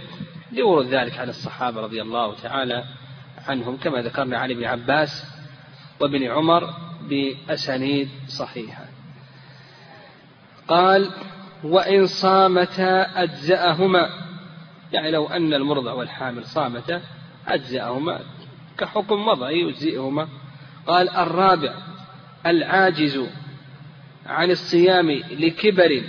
لورود 0.52 0.86
ذلك 0.86 1.18
عن 1.18 1.28
الصحابة 1.28 1.80
رضي 1.80 2.02
الله 2.02 2.34
تعالى 2.34 2.84
عنهم 3.48 3.76
كما 3.76 4.02
ذكرنا 4.02 4.38
عن 4.38 4.50
ابن 4.50 4.64
عباس 4.64 5.24
وابن 6.00 6.24
عمر 6.24 6.74
بأسانيد 7.08 8.08
صحيحة. 8.28 8.84
قال 10.68 11.10
وإن 11.64 12.06
صامتا 12.06 13.22
أجزأهما. 13.22 14.08
يعني 14.92 15.10
لو 15.10 15.26
أن 15.26 15.54
المرضع 15.54 15.92
والحامل 15.92 16.44
صامتا 16.44 17.02
أجزأهما 17.48 18.20
كحكم 18.78 19.28
وضعي 19.28 19.60
يجزئهما. 19.60 20.28
قال 20.86 21.08
الرابع 21.10 21.74
العاجز 22.46 23.20
عن 24.26 24.50
الصيام 24.50 25.10
لكبر 25.30 26.02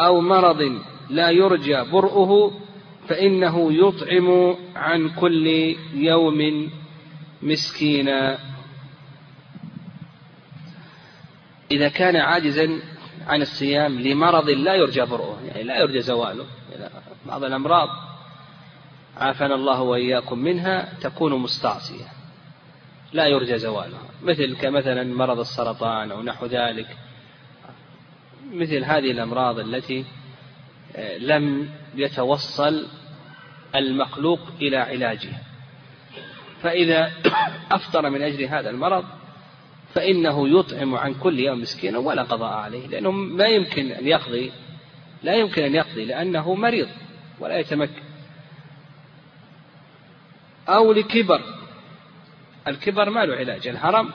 أو 0.00 0.20
مرض 0.20 0.80
لا 1.10 1.30
يرجى 1.30 1.82
برؤه 1.92 2.60
فإنه 3.08 3.72
يطعم 3.72 4.56
عن 4.76 5.08
كل 5.08 5.76
يوم 5.94 6.70
مسكينا. 7.42 8.38
إذا 11.70 11.88
كان 11.88 12.16
عاجزا 12.16 12.80
عن 13.26 13.42
الصيام 13.42 14.00
لمرض 14.00 14.48
لا 14.50 14.74
يرجى 14.74 15.00
برؤه 15.00 15.38
يعني 15.46 15.62
لا 15.62 15.78
يرجى 15.78 16.00
زواله. 16.00 16.46
بعض 17.26 17.44
الأمراض 17.44 17.88
عافانا 19.16 19.54
الله 19.54 19.82
وإياكم 19.82 20.38
منها 20.38 20.88
تكون 21.00 21.32
مستعصية 21.34 22.04
لا 23.12 23.26
يرجى 23.26 23.58
زوالها 23.58 24.00
مثل 24.22 24.56
كمثلا 24.56 25.04
مرض 25.04 25.38
السرطان 25.38 26.10
أو 26.10 26.22
نحو 26.22 26.46
ذلك. 26.46 26.96
مثل 28.52 28.84
هذه 28.84 29.10
الأمراض 29.10 29.58
التي 29.58 30.04
آه، 30.96 31.18
لم 31.18 31.70
يتوصل 31.94 32.86
المخلوق 33.74 34.40
إلى 34.60 34.76
علاجها. 34.76 35.40
فإذا 36.62 37.12
أفطر 37.76 38.10
من 38.10 38.22
أجل 38.22 38.44
هذا 38.44 38.70
المرض 38.70 39.04
فإنه 39.94 40.58
يطعم 40.58 40.94
عن 40.94 41.14
كل 41.14 41.38
يوم 41.38 41.60
مسكينا 41.60 41.98
ولا 41.98 42.22
قضاء 42.22 42.52
عليه 42.52 42.86
لأنه 42.86 43.10
ما 43.10 43.46
يمكن 43.46 43.92
أن 43.92 44.06
يقضي 44.06 44.52
لا 45.22 45.34
يمكن 45.34 45.62
أن 45.62 45.74
يقضي 45.74 46.04
لأنه 46.04 46.54
مريض 46.54 46.88
ولا 47.40 47.58
يتمكن. 47.58 48.02
أو 50.68 50.92
لكبر 50.92 51.40
الكبر 52.68 53.10
ما 53.10 53.24
له 53.24 53.34
علاج 53.34 53.68
الهرم 53.68 54.10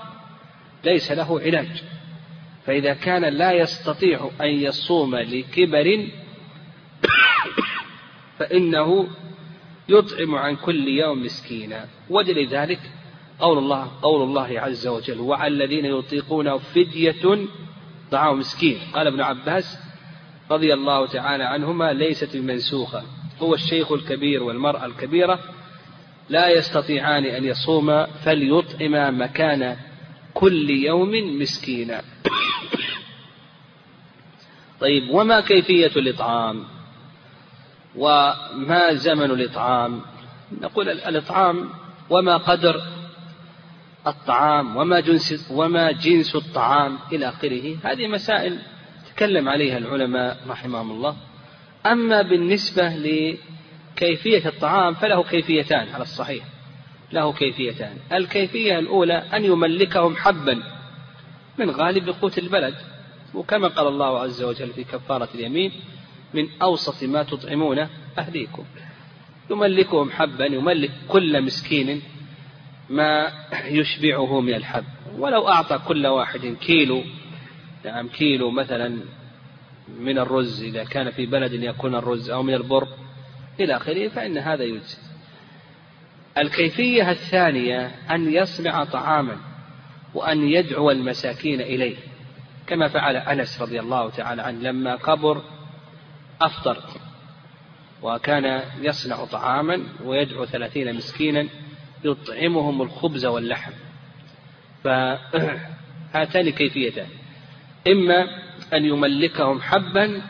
ليس 0.84 1.12
له 1.12 1.42
علاج. 1.42 1.84
فإذا 2.66 2.94
كان 2.94 3.26
لا 3.26 3.52
يستطيع 3.52 4.30
أن 4.42 4.48
يصوم 4.48 5.16
لكبر 5.16 6.08
فإنه 8.40 9.08
يطعم 9.90 10.36
عن 10.36 10.56
كل 10.56 10.88
يوم 10.88 11.24
مسكينا. 11.24 11.88
ودل 12.10 12.48
ذلك 12.48 12.80
قول 13.40 13.58
الله 13.58 13.92
قول 14.02 14.22
الله 14.22 14.60
عز 14.60 14.88
وجل 14.88 15.20
وعلى 15.20 15.54
الذين 15.54 15.86
يطيقون 15.86 16.58
فدية 16.58 17.48
طعام 18.12 18.40
مسكين 18.40 18.80
قال 18.94 19.08
ابن 19.08 19.22
عباس 19.22 19.78
رضي 20.52 20.74
الله 20.74 21.08
تعالى 21.08 21.44
عنهما 21.44 21.94
ليست 21.94 22.38
بمنسوخة 22.38 23.04
هو 23.40 23.54
الشيخ 23.54 23.92
الكبير 23.92 24.44
والمرأة 24.44 24.86
الكبيرة 24.86 25.40
لا 26.30 26.50
يستطيعان 26.50 27.26
أن 27.26 27.46
يصوما 27.46 28.06
فليطعما 28.06 29.12
مكان 29.12 29.78
كل 30.34 30.70
يوم 30.70 31.12
مسكينا. 31.42 32.02
طيب 34.82 35.10
وما 35.10 35.42
كيفية 35.42 35.92
الإطعام؟ 35.96 36.64
وما 37.96 38.94
زمن 38.94 39.32
الإطعام؟ 39.32 40.02
نقول 40.62 40.90
الإطعام 40.90 41.70
وما 42.10 42.38
قدر 42.38 42.82
الطعام 44.08 44.78
وما 44.78 45.00
جنس 45.00 45.52
وما 45.52 45.92
جنس 45.92 46.36
الطعام 46.36 47.00
إلى 47.12 47.30
آخره. 47.30 47.78
هذه 47.84 48.08
مسائل 48.08 48.60
تكلم 49.16 49.50
عليها 49.50 49.78
العلماء 49.78 50.38
رحمهم 50.48 50.92
الله. 50.92 51.16
أما 51.86 52.22
بالنسبة 52.22 52.90
لكيفية 52.90 54.48
الطعام 54.48 54.94
فله 54.94 55.24
كيفيتان 55.24 55.88
على 55.94 56.02
الصحيح. 56.02 56.46
له 57.12 57.34
كيفيتان. 57.34 57.98
الكيفية 58.14 58.80
الأولى 58.80 59.14
أن 59.14 59.46
يملكهم 59.46 60.16
حبا 60.16 60.64
من 61.60 61.70
غالب 61.72 62.10
قوت 62.10 62.38
البلد. 62.38 62.76
وكما 63.34 63.68
قال 63.68 63.88
الله 63.88 64.20
عز 64.20 64.44
وجل 64.44 64.74
في 64.74 64.84
كفارة 64.84 65.30
اليمين 65.36 65.72
من 66.34 66.48
أوسط 66.62 67.04
ما 67.04 67.24
تطعمون 67.24 67.88
أهليكم. 68.18 68.64
يملكهم 69.52 70.12
حبا 70.12 70.46
يملك 70.46 70.92
كل 71.08 71.42
مسكين 71.42 72.02
ما 72.90 73.32
يشبعه 73.66 74.42
من 74.42 74.54
الحب. 74.54 74.86
ولو 75.18 75.48
أعطى 75.48 75.78
كل 75.88 76.08
واحد 76.08 76.58
كيلو 76.62 77.04
نعم 77.86 78.08
كيلو 78.08 78.52
مثلا 78.52 79.00
من 80.00 80.20
الرز 80.20 80.64
إذا 80.64 80.84
كان 80.84 81.12
في 81.12 81.26
بلد 81.26 81.54
يكون 81.54 81.96
الرز 81.96 82.30
أو 82.30 82.44
من 82.44 82.54
البر 82.54 82.88
إلى 83.60 83.78
آخره 83.78 84.08
فإن 84.08 84.38
هذا 84.38 84.64
يجزي. 84.64 84.98
الكيفية 86.38 87.12
الثانية 87.12 87.92
أن 88.12 88.34
يصنع 88.34 88.84
طعاما 88.84 89.38
وأن 90.14 90.50
يدعو 90.50 90.92
المساكين 90.92 91.62
إليه. 91.62 91.96
كما 92.68 92.88
فعل 92.88 93.16
أنس 93.16 93.62
رضي 93.62 93.80
الله 93.80 94.10
تعالى 94.10 94.42
عنه 94.42 94.60
لما 94.60 94.96
كبر 94.96 95.42
أفطر 96.42 96.78
وكان 98.02 98.62
يصنع 98.82 99.26
طعاما 99.26 99.84
ويدعو 100.04 100.46
ثلاثين 100.46 100.96
مسكينا 100.96 101.48
يطعمهم 102.06 102.82
الخبز 102.82 103.26
واللحم. 103.26 103.72
فهاتان 104.84 106.50
كيفيتان. 106.58 107.08
إما 107.88 108.28
أن 108.74 108.86
يملكهم 108.86 109.62
حبا 109.62 110.22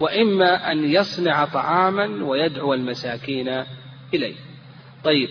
وإما 0.00 0.72
أن 0.72 0.84
يصنع 0.84 1.44
طعاما 1.44 2.24
ويدعو 2.24 2.74
المساكين 2.74 3.64
إليه. 4.14 4.34
طيب 5.04 5.28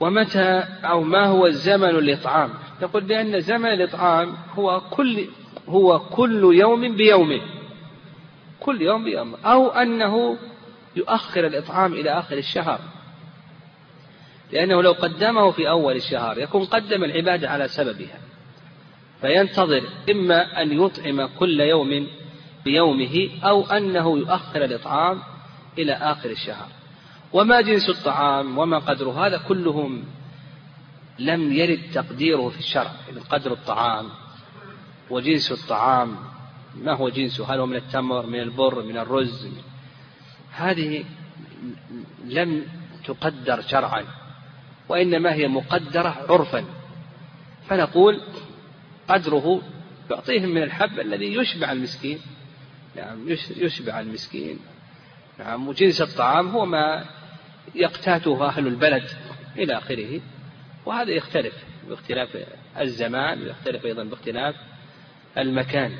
ومتى 0.00 0.64
أو 0.84 1.02
ما 1.02 1.26
هو 1.26 1.46
الزمن 1.46 1.88
الإطعام 1.88 2.50
نقول 2.82 3.04
بأن 3.04 3.40
زمن 3.40 3.72
الإطعام 3.72 4.34
هو 4.54 4.80
كل 4.80 5.26
هو 5.68 5.98
كل 5.98 6.54
يوم 6.54 6.96
بيومه. 6.96 7.40
كل 8.60 8.82
يوم 8.82 9.04
بيوم 9.04 9.34
أو 9.34 9.70
أنه 9.70 10.38
يؤخر 10.96 11.46
الإطعام 11.46 11.92
إلى 11.92 12.10
آخر 12.10 12.38
الشهر. 12.38 12.80
لأنه 14.52 14.82
لو 14.82 14.92
قدمه 14.92 15.50
في 15.50 15.68
أول 15.68 15.96
الشهر 15.96 16.38
يكون 16.38 16.64
قدم 16.64 17.04
العبادة 17.04 17.50
على 17.50 17.68
سببها. 17.68 18.18
فينتظر 19.20 19.82
إما 20.10 20.62
أن 20.62 20.82
يطعم 20.82 21.26
كل 21.26 21.60
يوم 21.60 22.06
بيومه 22.64 23.28
أو 23.44 23.66
أنه 23.66 24.18
يؤخر 24.18 24.64
الإطعام 24.64 25.22
إلى 25.78 25.92
آخر 25.92 26.30
الشهر. 26.30 26.68
وما 27.32 27.60
جنس 27.60 27.88
الطعام 27.88 28.58
وما 28.58 28.78
قدره 28.78 29.26
هذا 29.26 29.38
كلهم 29.38 30.04
لم 31.18 31.52
يرد 31.52 31.80
تقديره 31.94 32.48
في 32.48 32.58
الشرع 32.58 32.90
قدر 33.30 33.52
الطعام 33.52 34.08
وجنس 35.10 35.52
الطعام 35.52 36.16
ما 36.74 36.92
هو 36.92 37.08
جنسه؟ 37.08 37.54
هل 37.54 37.58
هو 37.58 37.66
من 37.66 37.76
التمر 37.76 38.26
من 38.26 38.40
البر 38.40 38.82
من 38.82 38.96
الرز؟ 38.96 39.48
هذه 40.52 41.04
لم 42.24 42.66
تقدر 43.04 43.60
شرعا. 43.60 44.04
وإنما 44.88 45.34
هي 45.34 45.48
مقدرة 45.48 46.26
عرفا. 46.28 46.64
فنقول 47.68 48.20
قدره 49.08 49.62
يعطيهم 50.10 50.48
من 50.48 50.62
الحب 50.62 51.00
الذي 51.00 51.34
يشبع 51.34 51.72
المسكين. 51.72 52.18
نعم 52.96 53.28
يشبع 53.56 54.00
المسكين. 54.00 54.58
نعم 55.38 55.68
وجنس 55.68 56.02
الطعام 56.02 56.48
هو 56.48 56.66
ما 56.66 57.04
يقتاته 57.74 58.46
أهل 58.46 58.66
البلد 58.66 59.04
إلى 59.56 59.78
آخره. 59.78 60.20
وهذا 60.86 61.10
يختلف 61.10 61.54
باختلاف 61.88 62.36
الزمان 62.80 63.42
ويختلف 63.42 63.84
أيضا 63.84 64.04
باختلاف 64.04 64.54
المكان. 65.38 65.92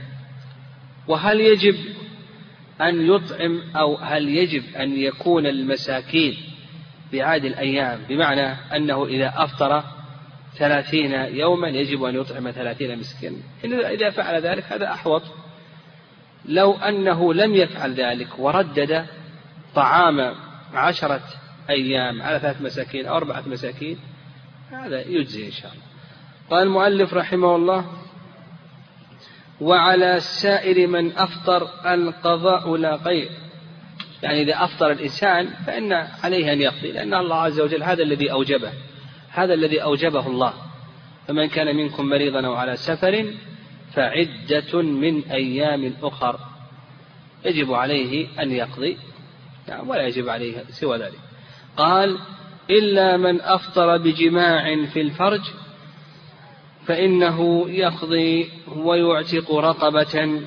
وهل 1.09 1.41
يجب 1.41 1.77
أن 2.81 3.07
يطعم 3.15 3.63
أو 3.77 3.97
هل 3.97 4.29
يجب 4.29 4.77
أن 4.77 4.97
يكون 4.97 5.47
المساكين 5.47 6.52
بعاد 7.13 7.45
الأيام 7.45 8.01
بمعنى 8.09 8.77
أنه 8.77 9.07
إذا 9.07 9.33
أفطر 9.37 9.85
ثلاثين 10.59 11.13
يوما 11.13 11.69
يجب 11.69 12.05
أن 12.05 12.15
يطعم 12.15 12.51
ثلاثين 12.51 12.99
مسكينا 12.99 13.37
إذا 13.65 14.11
فعل 14.11 14.43
ذلك 14.43 14.65
هذا 14.65 14.93
أحوط. 14.93 15.23
لو 16.45 16.73
أنه 16.73 17.35
لم 17.35 17.55
يفعل 17.55 17.95
ذلك 17.95 18.39
وردد 18.39 19.07
طعام 19.75 20.35
عشرة 20.75 21.23
أيام 21.71 22.23
على 22.23 22.39
ثلاث 22.39 22.63
مساكين 22.63 23.07
أو 23.07 23.17
أربعة 23.17 23.43
مساكين 23.47 23.99
هذا 24.71 25.01
يجزي 25.01 25.47
إن 25.47 25.51
شاء 25.51 25.73
الله. 25.73 25.85
قال 26.51 26.63
المؤلف 26.63 27.15
رحمه 27.15 27.57
الله 27.57 27.87
وعلى 29.61 30.21
سائر 30.21 30.87
من 30.87 31.13
أفطر 31.13 31.69
القضاء 31.87 32.77
لا 32.77 32.95
غير 32.95 33.31
يعني 34.23 34.43
إذا 34.43 34.65
أفطر 34.65 34.91
الإنسان 34.91 35.49
فإن 35.67 35.93
عليه 35.93 36.53
أن 36.53 36.61
يقضي 36.61 36.93
لأن 36.93 37.15
الله 37.15 37.37
عز 37.37 37.61
وجل 37.61 37.83
هذا 37.83 38.03
الذي 38.03 38.33
أوجبه 38.33 38.73
هذا 39.31 39.55
الذي 39.55 39.83
أوجبه 39.83 40.27
الله. 40.27 40.55
فمن 41.29 41.47
كان 41.47 41.77
منكم 41.77 42.07
مريضا 42.07 42.47
أو 42.47 42.55
على 42.55 42.77
سفر 42.77 43.35
فعدة 43.93 44.83
من 44.83 45.25
أيام 45.25 45.95
أخر 46.03 46.39
يجب 47.45 47.73
عليه 47.73 48.29
أن 48.43 48.53
يقضي. 48.53 48.99
نعم 49.69 49.89
ولا 49.89 50.07
يجب 50.07 50.29
عليه 50.29 50.65
سوى 50.71 50.99
ذلك. 50.99 51.19
قال 51.77 52.19
إلا 52.71 53.17
من 53.17 53.41
أفطر 53.41 53.97
بجماع 53.97 54.87
في 54.87 55.01
الفرج 55.01 55.41
فإنه 56.87 57.71
يقضي 57.71 58.51
ويعتق 58.77 59.55
رقبة 59.55 60.43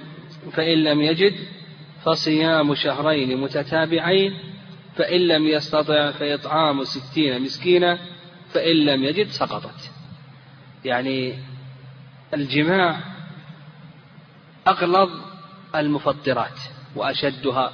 فإن 0.52 0.84
لم 0.84 1.02
يجد 1.02 1.34
فصيام 2.06 2.76
شهرين 2.76 3.41
متتابعين 3.41 4.39
فإن 4.95 5.22
لم 5.28 5.47
يستطع 5.47 6.12
فإطعام 6.12 6.84
ستين 6.84 7.41
مسكينا 7.41 7.99
فإن 8.49 8.76
لم 8.76 9.03
يجد 9.03 9.28
سقطت. 9.28 9.91
يعني 10.86 11.34
الجماع 12.34 12.99
أغلظ 14.68 15.10
المفطرات 15.76 16.60
وأشدها 16.95 17.74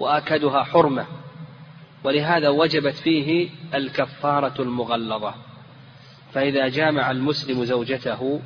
وأكدها 0.00 0.62
حرمة 0.62 1.06
ولهذا 2.04 2.48
وجبت 2.48 2.94
فيه 2.94 3.48
الكفارة 3.74 4.62
المغلظة. 4.62 5.34
فإذا 6.32 6.68
جامع 6.68 7.10
المسلم 7.10 7.64
زوجته 7.64 8.40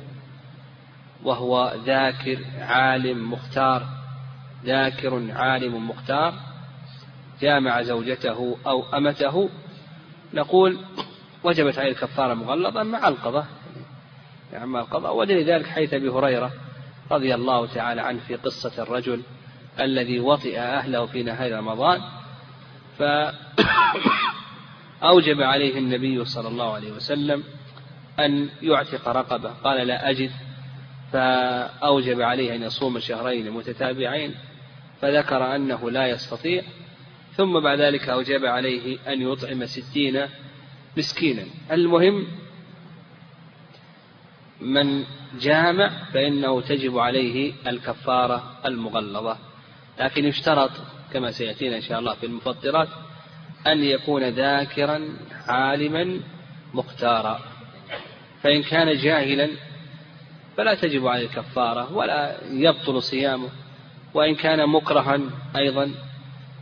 وهو 1.23 1.73
ذاكر 1.85 2.39
عالم 2.59 3.31
مختار 3.31 3.98
ذاكر 4.65 5.31
عالم 5.31 5.89
مختار 5.89 6.33
جامع 7.41 7.81
زوجته 7.81 8.57
أو 8.67 8.83
أمته. 8.97 9.49
نقول 10.33 10.77
وجبت 11.43 11.79
عليه 11.79 11.91
الكفارة 11.91 12.33
مغلظة 12.33 12.83
مع 12.83 13.07
القضاء 13.07 13.47
يعني 14.53 14.65
مع 14.65 14.79
القضاء. 14.79 15.15
ولذلك 15.15 15.65
حيث 15.65 15.93
أبي 15.93 16.09
هريرة 16.09 16.51
رضي 17.11 17.35
الله 17.35 17.67
تعالى 17.67 18.01
عنه 18.01 18.19
في 18.27 18.35
قصة 18.35 18.83
الرجل 18.83 19.21
الذي 19.79 20.19
وطئ 20.19 20.59
أهله 20.59 21.05
في 21.05 21.23
نهار 21.23 21.51
رمضان. 21.51 22.01
فأوجب 22.97 23.33
عليه 25.41 25.77
النبي 25.77 26.25
صلى 26.25 26.47
الله 26.47 26.73
عليه 26.73 26.91
وسلم 26.91 27.43
أن 28.19 28.49
يعتق 28.61 29.07
رقبة. 29.07 29.49
قال 29.49 29.87
لا 29.87 30.09
أجد. 30.09 30.31
فأوجب 31.13 32.21
عليه 32.21 32.55
أن 32.55 32.63
يصوم 32.63 32.99
شهرين 32.99 33.51
متتابعين. 33.51 34.35
فذكر 35.01 35.55
أنه 35.55 35.91
لا 35.91 36.07
يستطيع 36.07 36.63
ثم 37.33 37.59
بعد 37.59 37.81
ذلك 37.81 38.09
أوجب 38.09 38.45
عليه 38.45 38.97
أن 39.07 39.21
يطعم 39.21 39.65
ستين 39.65 40.25
مسكينا. 40.97 41.45
المهم 41.71 42.27
من 44.61 45.03
جامع 45.39 45.89
فإنه 46.13 46.61
تجب 46.61 46.97
عليه 46.97 47.53
الكفارة 47.67 48.57
المغلظة. 48.65 49.37
لكن 49.99 50.25
يشترط 50.25 50.71
كما 51.13 51.31
سيأتينا 51.31 51.75
إن 51.75 51.81
شاء 51.81 51.99
الله 51.99 52.13
في 52.13 52.25
المفطرات 52.25 52.87
أن 53.67 53.83
يكون 53.83 54.23
ذاكرا 54.23 55.09
عالما 55.47 56.19
مختارا. 56.73 57.39
فإن 58.43 58.63
كان 58.63 58.97
جاهلا 58.97 59.49
فلا 60.57 60.73
تجب 60.73 61.07
عليه 61.07 61.25
الكفارة 61.25 61.93
ولا 61.93 62.37
يبطل 62.51 63.01
صيامه. 63.01 63.49
وإن 64.13 64.35
كان 64.35 64.69
مكرها 64.69 65.19
أيضا 65.55 65.91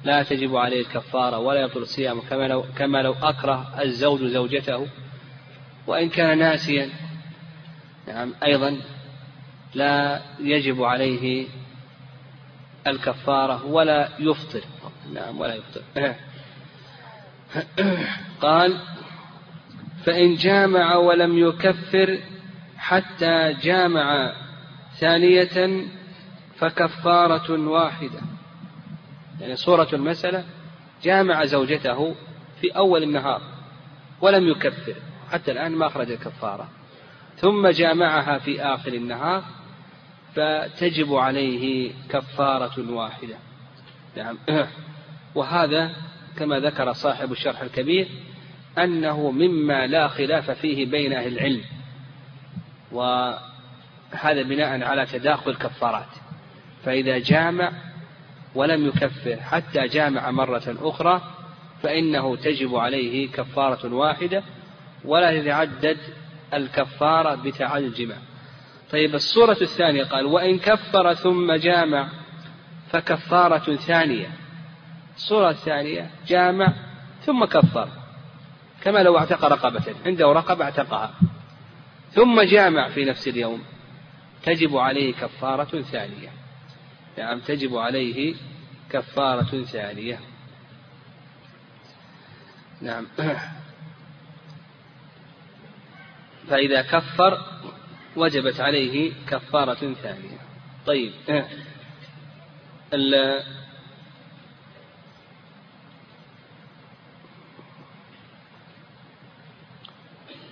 لا 0.03 0.23
تجب 0.23 0.55
عليه 0.55 0.81
الكفارة 0.81 1.37
ولا 1.37 1.61
يبطل 1.61 1.87
صيامه 1.87 2.21
كما 2.29 2.47
لو, 2.47 2.65
كما 2.77 3.01
لو 3.01 3.13
أكره 3.21 3.81
الزوج 3.81 4.23
زوجته. 4.23 4.87
وإن 5.87 6.09
كان 6.09 6.37
ناسيا 6.37 6.89
نعم 8.07 8.33
أيضا 8.43 8.81
لا 9.75 10.21
يجب 10.39 10.83
عليه 10.83 11.47
الكفارة 12.87 13.65
ولا 13.65 14.09
يفطر. 14.19 14.61
نعم 15.13 15.39
ولا 15.39 15.55
يفطر. 15.55 15.81
قال 18.41 18.79
فإن 20.05 20.35
جامع 20.35 20.95
ولم 20.95 21.37
يكفر 21.37 22.19
حتى 22.77 23.53
جامع 23.61 24.33
ثانية 24.99 25.87
فكفارة 26.59 27.69
واحدة. 27.69 28.19
يعني 29.41 29.55
صورة 29.55 29.87
المسألة 29.93 30.43
جامع 31.03 31.45
زوجته 31.45 32.15
في 32.61 32.67
أول 32.77 33.03
النهار 33.03 33.41
ولم 34.21 34.47
يكفر 34.47 34.95
حتى 35.31 35.51
الآن 35.51 35.71
ما 35.71 35.87
أخرج 35.87 36.11
الكفارة. 36.11 36.69
ثم 37.35 37.67
جامعها 37.67 38.37
في 38.37 38.61
آخر 38.61 38.93
النهار 38.93 39.43
فتجب 40.35 41.15
عليه 41.15 41.91
كفارة 42.09 42.91
واحدة. 42.91 43.35
نعم. 44.17 44.37
وهذا 45.35 45.91
كما 46.37 46.59
ذكر 46.59 46.93
صاحب 46.93 47.31
الشرح 47.31 47.61
الكبير 47.61 48.07
أنه 48.77 49.31
مما 49.31 49.87
لا 49.87 50.07
خلاف 50.07 50.51
فيه 50.51 50.85
بين 50.85 51.13
أهل 51.13 51.33
العلم. 51.33 51.61
وهذا 52.91 54.41
بناء 54.43 54.83
على 54.83 55.05
تداخل 55.05 55.51
الكفارات. 55.51 56.26
فإذا 56.87 57.17
جامع 57.17 57.71
ولم 58.55 58.87
يكفر 58.87 59.35
حتى 59.41 59.87
جامع 59.87 60.31
مرة 60.31 60.75
أخرى 60.81 61.21
فإنه 61.83 62.35
تجب 62.35 62.75
عليه 62.75 63.31
كفارة 63.31 63.93
واحدة 63.93 64.43
ولا 65.05 65.41
تتعدد 65.41 65.97
الكفارة 66.53 67.35
بتعدد 67.35 67.83
الجماع. 67.83 68.17
طيب 68.91 69.15
الصورة 69.15 69.57
الثانية 69.61 70.03
قال 70.03 70.25
وإن 70.25 70.59
كفر 70.59 71.13
ثم 71.13 71.53
جامع 71.53 72.09
فكفارة 72.89 73.75
ثانية. 73.75 74.29
الصورة 75.15 75.49
الثانية 75.49 76.09
جامع 76.27 76.73
ثم 77.25 77.45
كفر. 77.45 77.89
كما 78.83 79.03
لو 79.03 79.17
اعتق 79.17 79.45
رقبة 79.45 79.95
عنده 80.05 80.25
رقبة 80.25 80.65
اعتقها. 80.65 81.13
ثم 82.11 82.41
جامع 82.41 82.89
في 82.89 83.05
نفس 83.05 83.27
اليوم. 83.27 83.63
تجب 84.43 84.77
عليه 84.77 85.13
كفارة 85.13 85.81
ثانية. 85.81 86.36
نعم 87.17 87.39
تجب 87.39 87.75
عليه 87.75 88.35
كفارة 88.89 89.63
ثانية. 89.63 90.19
نعم. 92.81 93.07
فإذا 96.49 96.81
كفر 96.81 97.37
وجبت 98.15 98.59
عليه 98.59 99.13
كفارة 99.27 99.93
ثانية. 99.93 100.37
طيب. 100.85 101.11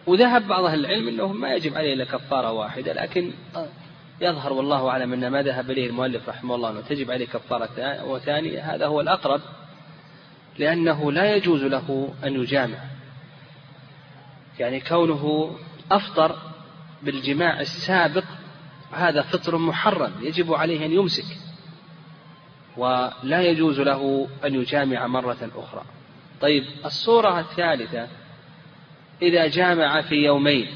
وذهب 0.08 0.48
بعض 0.48 0.64
أهل 0.64 0.80
العلم 0.80 1.08
أنه 1.08 1.28
ما 1.28 1.54
يجب 1.54 1.78
عليه 1.78 1.94
إلا 1.94 2.06
كفارة 2.06 2.52
واحدة 2.52 2.94
لكن 2.94 3.34
يظهر 4.22 4.54
والله 4.54 4.90
أعلم 4.90 5.14
أن 5.14 5.28
ما 5.28 5.42
ذهب 5.42 5.72
إليه 5.72 5.88
المؤلف 5.88 6.30
رحمه 6.30 6.56
الله 6.56 6.70
أنه 6.70 6.82
تجب 6.82 7.12
عليه 7.12 7.28
كفارة 7.28 8.04
وثانية 8.04 8.76
هذا 8.76 8.86
هو 8.88 9.02
الأقرب 9.02 9.42
لأنه 10.60 11.12
لا 11.12 11.36
يجوز 11.36 11.64
له 11.64 12.14
أن 12.24 12.36
يجامع. 12.42 12.78
يعني 14.60 14.80
كونه 14.80 15.56
أفطر 15.92 16.36
بالجماع 17.04 17.60
السابق 17.60 18.24
هذا 18.92 19.22
فطر 19.22 19.58
محرم 19.58 20.12
يجب 20.22 20.54
عليه 20.54 20.86
أن 20.86 20.92
يمسك 20.92 21.38
ولا 22.78 23.42
يجوز 23.42 23.80
له 23.80 24.28
أن 24.46 24.56
يجامع 24.56 25.08
مرة 25.08 25.50
أخرى. 25.56 25.84
طيب 26.42 26.64
الصورة 26.86 27.40
الثالثة 27.40 28.08
إذا 29.22 29.48
جامع 29.48 30.02
في 30.02 30.16
يومين 30.16 30.68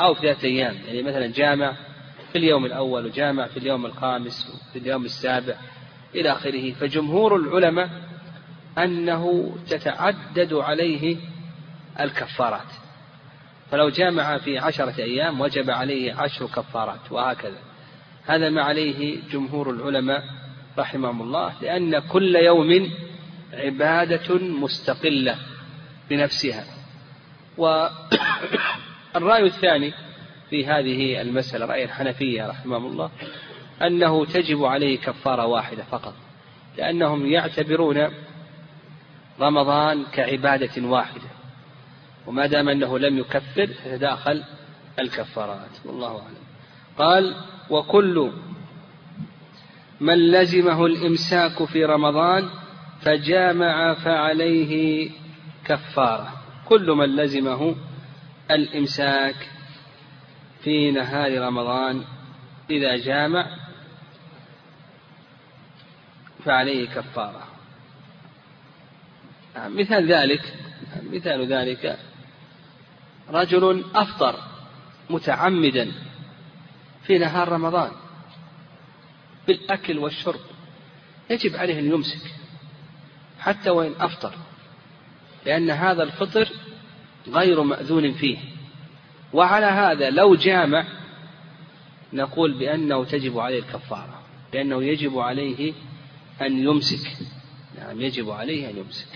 أو 0.00 0.14
في 0.14 0.20
ثلاثة 0.20 0.48
أيام 0.48 0.76
يعني 0.86 1.02
مثلا 1.02 1.26
جامع 1.26 1.76
في 2.34 2.38
اليوم 2.38 2.64
الأول 2.64 3.06
وجامع 3.06 3.46
في 3.46 3.56
اليوم 3.56 3.86
الخامس 3.86 4.46
وفي 4.70 4.78
اليوم 4.78 5.04
السابع 5.04 5.54
إلى 6.14 6.32
آخره. 6.32 6.72
فجمهور 6.72 7.36
العلماء 7.36 7.90
أنه 8.78 9.54
تتعدد 9.68 10.52
عليه 10.52 11.16
الكفارات. 12.00 12.72
فلو 13.70 13.88
جامع 13.88 14.38
في 14.38 14.58
عشرة 14.58 14.94
أيام 14.98 15.40
وجب 15.40 15.70
عليه 15.70 16.14
عشر 16.14 16.46
كفارات 16.46 17.12
وهكذا. 17.12 17.58
هذا 18.26 18.50
ما 18.50 18.62
عليه 18.62 19.18
جمهور 19.32 19.70
العلماء 19.70 20.22
رحمهم 20.78 21.22
الله 21.22 21.52
لأن 21.62 21.98
كل 21.98 22.36
يوم 22.36 22.90
عبادة 23.52 24.34
مستقلة 24.38 25.38
بنفسها. 26.10 26.64
والرأي 27.56 29.42
الثاني 29.52 29.94
في 30.50 30.66
هذه 30.66 31.20
المسألة 31.20 31.66
رأي 31.66 31.84
الحنفية 31.84 32.46
رحمهم 32.46 32.86
الله 32.86 33.10
أنه 33.82 34.24
تجب 34.24 34.64
عليه 34.64 34.98
كفارة 34.98 35.46
واحدة 35.46 35.84
فقط 35.84 36.14
لأنهم 36.78 37.26
يعتبرون 37.26 38.08
رمضان 39.40 40.04
كعبادة 40.12 40.88
واحدة 40.88 41.28
وما 42.26 42.46
دام 42.46 42.68
أنه 42.68 42.98
لم 42.98 43.18
يكفر 43.18 43.66
تتداخل 43.66 44.44
الكفارات 44.98 45.70
والله 45.84 46.08
أعلم. 46.08 46.44
قال 46.98 47.34
وكل 47.70 48.32
من 50.00 50.30
لزمه 50.30 50.86
الإمساك 50.86 51.64
في 51.64 51.84
رمضان 51.84 52.48
فجامع 53.00 53.94
فعليه 53.94 55.10
كفارة 55.64 56.32
كل 56.68 56.90
من 56.90 57.16
لزمه 57.16 57.74
الإمساك 58.50 59.50
في 60.64 60.90
نهار 60.90 61.40
رمضان 61.40 62.04
إذا 62.70 62.96
جامع 62.96 63.46
فعليه 66.44 66.88
كفارة. 66.88 67.48
مثال 69.56 70.12
ذلك 70.12 70.54
مثال 71.10 71.52
ذلك 71.52 71.98
رجل 73.30 73.84
أفطر 73.94 74.36
متعمدا 75.10 75.92
في 77.02 77.18
نهار 77.18 77.48
رمضان 77.48 77.90
بالأكل 79.46 79.98
والشرب 79.98 80.40
يجب 81.30 81.56
عليه 81.56 81.78
أن 81.78 81.90
يمسك 81.90 82.30
حتى 83.40 83.70
وإن 83.70 83.94
أفطر 84.00 84.34
لأن 85.46 85.70
هذا 85.70 86.02
الفطر 86.02 86.48
غير 87.28 87.62
مأذون 87.62 88.12
فيه. 88.12 88.53
وعلى 89.34 89.66
هذا 89.66 90.10
لو 90.10 90.34
جامع 90.34 90.84
نقول 92.12 92.58
بأنه 92.58 93.04
تجب 93.04 93.38
عليه 93.38 93.58
الكفارة 93.58 94.22
لأنه 94.52 94.84
يجب 94.84 95.18
عليه 95.18 95.72
أن 96.42 96.58
يمسك. 96.58 97.10
نعم 97.78 98.00
يجب 98.00 98.30
عليه 98.30 98.70
أن 98.70 98.76
يمسك. 98.76 99.08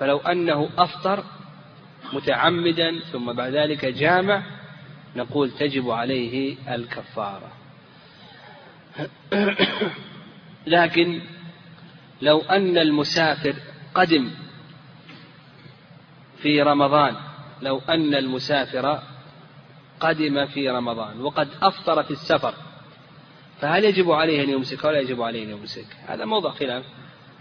فلو 0.00 0.18
أنه 0.18 0.68
أفطر 0.78 1.24
متعمدا 2.12 3.00
ثم 3.12 3.32
بعد 3.32 3.52
ذلك 3.52 3.84
جامع 3.84 4.42
نقول 5.16 5.50
تجب 5.50 5.90
عليه 5.90 6.56
الكفارة. 6.74 7.52
لكن 10.66 11.20
لو 12.22 12.40
أن 12.40 12.78
المسافر 12.78 13.54
قدم 13.94 14.30
في 16.42 16.62
رمضان 16.62 17.27
لو 17.62 17.80
أن 17.88 18.14
المسافر 18.14 19.02
قدم 20.00 20.46
في 20.46 20.70
رمضان 20.70 21.20
وقد 21.20 21.48
أفطر 21.62 22.02
في 22.02 22.10
السفر 22.10 22.54
فهل 23.60 23.84
يجب 23.84 24.10
عليه 24.10 24.44
أن 24.44 24.50
يمسك 24.50 24.84
ولا 24.84 25.00
يجب 25.00 25.22
عليه 25.22 25.44
أن 25.44 25.50
يمسك؟ 25.50 25.86
هذا 26.06 26.24
موضع 26.24 26.50
خلاف 26.50 26.84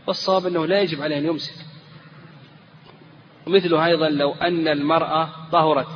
والصواب 0.08 0.46
أنه 0.46 0.66
لا 0.66 0.82
يجب 0.82 1.02
عليه 1.02 1.18
أن 1.18 1.26
يمسك. 1.26 1.56
ومثله 3.48 3.86
أيضا 3.86 4.10
لو 4.10 4.34
أن 4.34 4.68
المرأة 4.68 5.30
طهرت 5.52 5.88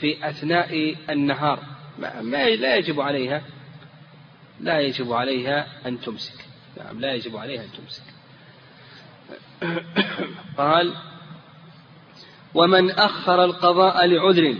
في 0.00 0.28
أثناء 0.28 0.96
النهار 1.10 1.62
ما 2.22 2.44
لا 2.44 2.76
يجب 2.76 3.00
عليها 3.00 3.42
لا 4.60 4.80
يجب 4.80 5.12
عليها 5.12 5.66
أن 5.86 6.00
تمسك. 6.00 6.44
نعم 6.76 7.00
لا 7.00 7.14
يجب 7.14 7.36
عليها 7.36 7.62
أن 7.64 7.68
تمسك. 7.72 8.02
قال 10.58 10.94
ومن 12.58 12.90
أخر 12.90 13.44
القضاء 13.44 14.06
لعذر 14.06 14.54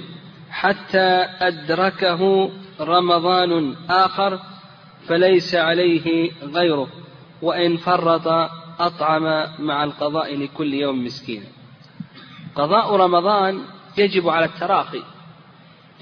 حتى 0.51 1.27
أدركه 1.41 2.51
رمضان 2.81 3.77
آخر 3.91 4.39
فليس 5.09 5.55
عليه 5.55 6.31
غيره 6.43 6.89
وإن 7.43 7.77
فرط 7.77 8.51
أطعم 8.81 9.23
مع 9.59 9.85
القضاء 9.85 10.37
لكل 10.37 10.75
يوم 10.75 11.05
مسكينا 11.05 11.47
قضاء 12.55 12.97
رمضان 12.97 13.63
يجب 13.99 14.29
على 14.29 14.45
التراخي. 14.45 15.03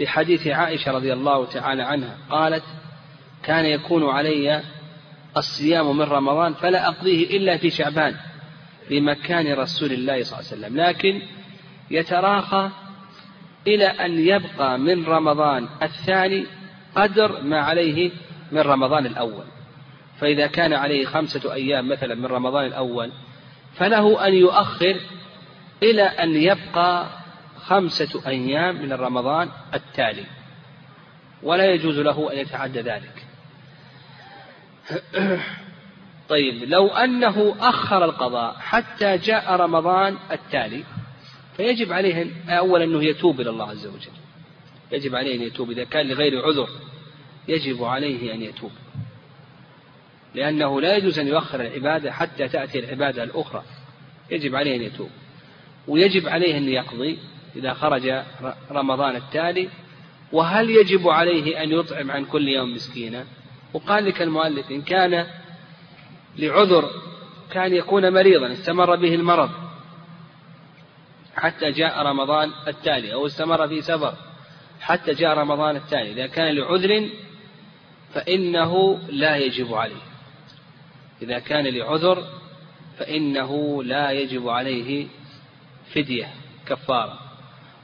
لحديث 0.01 0.47
عائشة 0.47 0.93
رضي 0.93 1.13
الله 1.13 1.47
تعالى 1.47 1.83
عنها 1.83 2.17
قالت 2.31 2.65
كان 3.43 3.65
يكون 3.65 4.09
علي 4.09 4.63
الصيام 5.37 5.97
من 5.97 6.05
رمضان 6.05 6.55
فلا 6.55 6.89
أقضيه 6.89 7.37
إلا 7.37 7.57
في 7.57 7.71
شعبان 7.71 8.17
لمكان 8.91 9.53
رسول 9.53 9.93
الله 9.93 10.23
صلى 10.23 10.39
الله 10.39 10.51
عليه 10.53 10.67
وسلم. 10.67 10.77
لكن 10.77 11.23
يتراخى 11.91 12.70
إلى 13.66 13.87
أن 13.87 14.18
يبقى 14.18 14.78
من 14.78 15.05
رمضان 15.05 15.68
الثاني 15.82 16.47
قدر 16.95 17.43
ما 17.43 17.61
عليه 17.61 18.11
من 18.53 18.61
رمضان 18.61 19.07
الأول. 19.07 19.45
فإذا 20.20 20.47
كان 20.47 20.72
عليه 20.72 21.05
خمسة 21.05 21.55
أيام 21.55 21.89
مثلا 21.89 22.14
من 22.14 22.26
رمضان 22.26 22.66
الأول 22.66 23.12
فله 23.74 24.26
أن 24.26 24.34
يؤخر 24.34 25.01
إلى 25.82 26.03
أن 26.03 26.37
يبقى 26.37 27.07
خمسة 27.61 28.22
أيام 28.26 28.82
من 28.82 28.93
رمضان 28.93 29.49
التالي. 29.74 30.24
ولا 31.43 31.64
يجوز 31.64 31.99
له 31.99 32.32
أن 32.32 32.39
يتعدى 32.39 32.80
ذلك. 32.80 33.26
طيب 36.28 36.64
لو 36.64 36.89
أنه 36.89 37.57
أخر 37.61 38.05
القضاء 38.05 38.57
حتى 38.61 39.16
جاء 39.16 39.57
رمضان 39.57 40.16
التالي 40.32 40.84
فيجب 41.57 41.93
عليه 41.93 42.31
أولا 42.49 42.85
أنه 42.85 43.05
يتوب 43.05 43.41
إلى 43.41 43.51
الله 43.51 43.71
عز 43.71 43.87
وجل. 43.87 44.11
يجب 44.93 45.15
عليه 45.15 45.37
أن 45.37 45.43
يتوب. 45.43 45.71
إذا 45.71 45.85
كان 45.85 46.09
لغير 46.09 46.47
عذر 46.47 46.69
يجب 47.49 47.85
عليه 47.85 48.35
أن 48.35 48.43
يتوب. 48.43 48.71
لأنه 50.35 50.81
لا 50.81 50.97
يجوز 50.97 51.19
أن 51.19 51.27
يؤخر 51.27 51.61
العبادة 51.61 52.13
حتى 52.13 52.49
تأتي 52.49 52.79
العبادة 52.79 53.23
الأخرى. 53.23 53.63
يجب 54.31 54.55
عليه 54.55 54.77
أن 54.77 54.83
يتوب. 54.83 55.11
ويجب 55.89 56.29
عليه 56.29 56.57
أن 56.57 56.69
يقضي 56.69 57.19
إذا 57.57 57.73
خرج 57.73 58.23
رمضان 58.71 59.17
التالي. 59.17 59.69
وهل 60.33 60.71
يجب 60.71 61.09
عليه 61.09 61.63
أن 61.63 61.73
يطعم 61.73 62.11
عن 62.11 62.25
كل 62.25 62.49
يوم 62.49 62.75
مسكينا؟ 62.75 63.25
وقال 63.75 64.05
لك 64.05 64.23
المؤلف 64.23 64.71
إن 64.71 64.83
كان 64.83 65.27
لعذر 66.39 66.91
كان 67.51 67.75
يكون 67.75 68.13
مريضا 68.13 68.53
استمر 68.53 68.97
به 68.97 69.15
المرض. 69.15 69.66
حتى 71.37 71.70
جاء 71.70 72.03
رمضان 72.03 72.53
التالي 72.68 73.14
أو 73.14 73.26
استمر 73.26 73.68
في 73.68 73.82
سفر 73.82 74.14
حتى 74.80 75.12
جاء 75.12 75.39
رمضان 75.39 75.76
التالي. 75.76 76.12
إذا 76.12 76.26
كان 76.26 76.55
لعذر 76.55 77.09
فإنه 78.14 78.99
لا 79.09 79.37
يجب 79.37 79.74
عليه. 79.74 80.03
إذا 81.22 81.39
كان 81.39 81.66
لعذر 81.66 82.24
فإنه 82.99 83.82
لا 83.82 84.11
يجب 84.11 84.49
عليه 84.49 85.07
فدية 85.95 86.28
كفارة. 86.66 87.18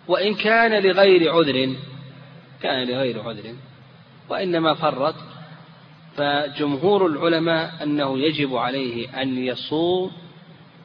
وإن 0.09 0.35
كان 0.35 0.83
لغير 0.83 1.33
عذر 1.33 1.77
كان 2.63 2.89
لغير 2.89 3.23
عذر 3.23 3.55
وإنما 4.29 4.75
فرط 4.75 5.15
فجمهور 6.17 7.07
العلماء 7.07 7.83
أنه 7.83 8.19
يجب 8.19 8.57
عليه 8.57 9.23
أن 9.23 9.39
يصوم 9.39 10.13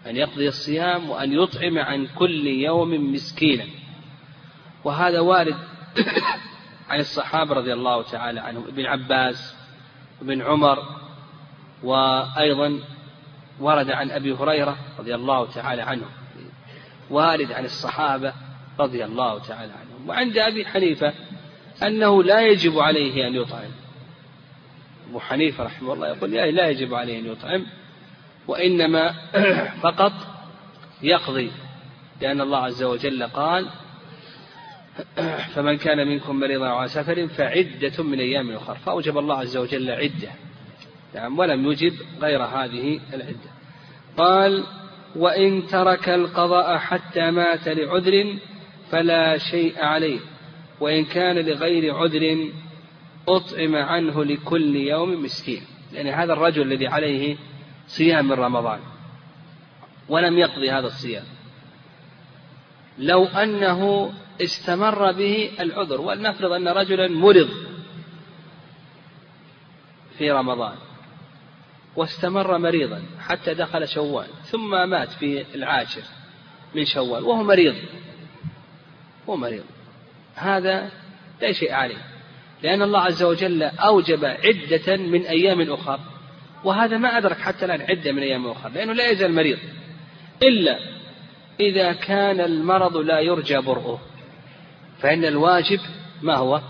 أن 0.07 0.15
يقضي 0.15 0.47
الصيام 0.47 1.09
وأن 1.09 1.33
يطعم 1.33 1.77
عن 1.77 2.07
كل 2.07 2.47
يوم 2.47 3.13
مسكينا. 3.13 3.65
وهذا 4.83 5.19
وارد 5.19 5.55
عن 6.89 6.99
الصحابة 6.99 7.53
رضي 7.53 7.73
الله 7.73 8.03
تعالى 8.03 8.39
عنهم 8.39 8.67
ابن 8.67 8.85
عباس 8.85 9.55
وابن 10.21 10.41
عمر 10.41 10.83
وأيضا 11.83 12.79
ورد 13.59 13.91
عن 13.91 14.11
أبي 14.11 14.33
هريرة 14.33 14.77
رضي 14.99 15.15
الله 15.15 15.51
تعالى 15.51 15.81
عنه. 15.81 16.05
وارد 17.09 17.51
عن 17.51 17.65
الصحابة 17.65 18.33
رضي 18.79 19.05
الله 19.05 19.39
تعالى 19.39 19.73
عنهم. 19.73 20.09
وعند 20.09 20.37
أبي 20.37 20.65
حنيفة 20.65 21.13
أنه 21.83 22.23
لا 22.23 22.41
يجب 22.41 22.79
عليه 22.79 23.27
أن 23.27 23.35
يطعم. 23.35 23.71
أبو 25.09 25.19
حنيفة 25.19 25.63
رحمه 25.63 25.93
الله 25.93 26.07
يقول 26.07 26.31
لا 26.31 26.69
يجب 26.69 26.93
عليه 26.93 27.19
أن 27.19 27.25
يطعم. 27.25 27.65
وإنما 28.47 29.13
فقط 29.83 30.13
يقضي 31.01 31.51
لأن 32.21 32.41
الله 32.41 32.57
عز 32.57 32.83
وجل 32.83 33.23
قال 33.23 33.67
فمن 35.53 35.77
كان 35.77 36.07
منكم 36.07 36.39
مريضا 36.39 36.67
على 36.67 36.87
سفر 36.87 37.27
فعدة 37.27 38.03
من 38.03 38.19
أيام 38.19 38.51
أخرى 38.51 38.75
فأوجب 38.75 39.17
الله 39.17 39.37
عز 39.37 39.57
وجل 39.57 39.91
عدة. 39.91 40.29
نعم 41.15 41.39
ولم 41.39 41.71
يجب 41.71 41.93
غير 42.21 42.43
هذه 42.43 42.99
العدة. 43.13 43.49
قال 44.17 44.63
وإن 45.15 45.67
ترك 45.67 46.09
القضاء 46.09 46.77
حتى 46.77 47.31
مات 47.31 47.67
لعذر 47.67 48.37
فلا 48.91 49.37
شيء 49.37 49.79
عليه 49.79 50.19
وإن 50.79 51.05
كان 51.05 51.35
لغير 51.35 51.95
عذر 51.95 52.51
أطعم 53.27 53.75
عنه 53.75 54.23
لكل 54.23 54.75
يوم 54.75 55.23
مسكين. 55.23 55.61
يعني 55.93 56.11
هذا 56.11 56.33
الرجل 56.33 56.61
الذي 56.61 56.87
عليه 56.87 57.37
صيام 57.87 58.27
من 58.27 58.33
رمضان. 58.33 58.79
ولم 60.09 60.37
يقضي 60.37 60.71
هذا 60.71 60.87
الصيام. 60.87 61.25
لو 62.97 63.25
أنه 63.25 64.13
استمر 64.41 65.11
به 65.11 65.51
العذر 65.59 66.01
ولنفرض 66.01 66.51
أن 66.51 66.67
رجلا 66.67 67.07
مرض 67.07 67.49
في 70.17 70.31
رمضان 70.31 70.75
واستمر 71.95 72.57
مريضا 72.57 73.03
حتى 73.19 73.53
دخل 73.53 73.87
شوال 73.87 74.27
ثم 74.43 74.89
مات 74.89 75.09
في 75.09 75.55
العاشر 75.55 76.01
من 76.75 76.85
شوال 76.85 77.23
وهو 77.23 77.43
مريض. 77.43 77.75
هو 79.29 79.35
مريض. 79.35 79.63
هذا 80.35 80.91
لا 81.41 81.51
شيء 81.51 81.73
عليه. 81.73 82.05
لأن 82.63 82.81
الله 82.81 82.99
عز 82.99 83.23
وجل 83.23 83.63
أوجب 83.63 84.25
عدة 84.25 84.97
من 84.97 85.21
أيام 85.21 85.73
أخر. 85.73 85.99
وهذا 86.67 86.97
ما 86.97 87.17
أدرك 87.17 87.37
حتى 87.37 87.65
الآن 87.65 87.81
عدة 87.81 88.11
من 88.11 88.21
أيام 88.21 88.47
أخرى 88.47 88.71
لأنه 88.73 88.93
لا 88.93 89.09
يزال 89.09 89.33
مريض. 89.33 89.57
إلا 90.43 90.79
إذا 91.59 91.93
كان 91.93 92.41
المرض 92.41 92.97
لا 92.97 93.19
يرجى 93.19 93.57
برؤه 93.57 93.99
فإن 94.99 95.25
الواجب 95.25 95.79
ما 96.21 96.35
هو؟ 96.35 96.61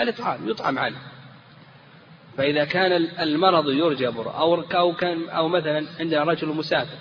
الإطعام 0.00 0.48
يطعم 0.48 0.78
عنه 0.78 0.96
فإذا 2.36 2.64
كان 2.64 2.92
المرض 3.20 3.68
يرجى 3.68 4.06
برؤه 4.06 4.40
أو 4.40 4.60
أو 4.60 4.92
كان 4.92 5.28
أو 5.28 5.48
مثلا 5.48 5.86
عندنا 6.00 6.24
رجل 6.24 6.48
مسافر 6.48 6.98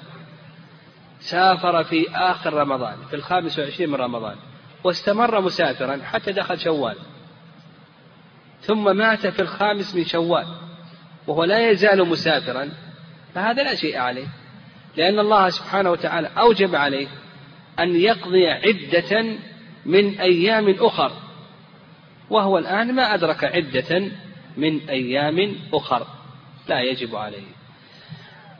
سافر 1.19 1.83
في 1.83 2.09
آخر 2.09 2.53
رمضان 2.53 2.95
في 3.09 3.15
الخامس 3.15 3.59
والعشرين 3.59 3.89
من 3.89 3.95
رمضان 3.95 4.35
واستمر 4.83 5.41
مسافرا 5.41 6.01
حتى 6.03 6.31
دخل 6.31 6.59
شوال 6.59 6.97
ثم 8.61 8.97
مات 8.97 9.27
في 9.27 9.41
الخامس 9.41 9.95
من 9.95 10.05
شوال 10.05 10.66
وهو 11.27 11.43
لا 11.43 11.69
يزال 11.69 12.07
مسافرا 12.07 12.71
فهذا 13.35 13.63
لا 13.63 13.75
شيء 13.75 13.97
عليه. 13.97 14.27
لأن 14.97 15.19
الله 15.19 15.49
سبحانه 15.49 15.91
وتعالى 15.91 16.31
أوجب 16.37 16.75
عليه 16.75 17.07
أن 17.79 17.95
يقضي 17.95 18.47
عدة 18.47 19.25
من 19.85 20.19
أيام 20.19 20.75
أخر. 20.79 21.11
وهو 22.29 22.57
الآن 22.57 22.95
ما 22.95 23.13
أدرك 23.13 23.43
عدة 23.43 24.11
من 24.57 24.89
أيام 24.89 25.55
أخر. 25.73 26.07
لا 26.67 26.81
يجب 26.81 27.15
عليه. 27.15 27.47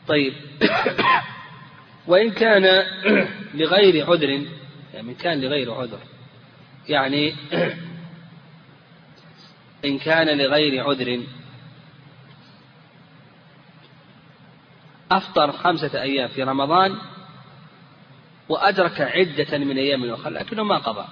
طيب. 0.08 0.34
وإن 2.08 2.32
كان 2.32 2.84
لغير 3.54 4.12
عذر 4.12 4.46
يعني 4.94 5.14
كان 5.14 5.42
لغير 5.42 5.74
عذر 5.74 6.00
يعني 6.90 7.36
إن 9.86 9.98
كان 9.98 10.38
لغير 10.38 10.84
عذر 10.84 11.24
أفطر 15.12 15.52
خمسة 15.52 16.02
أيام 16.02 16.28
في 16.28 16.44
رمضان 16.44 16.98
وأدرك 18.50 19.02
عدة 19.02 19.58
من 19.58 19.78
أيام 19.78 20.14
أخرى 20.14 20.34
لكنه 20.34 20.64
ما 20.64 20.78
قضى. 20.78 21.06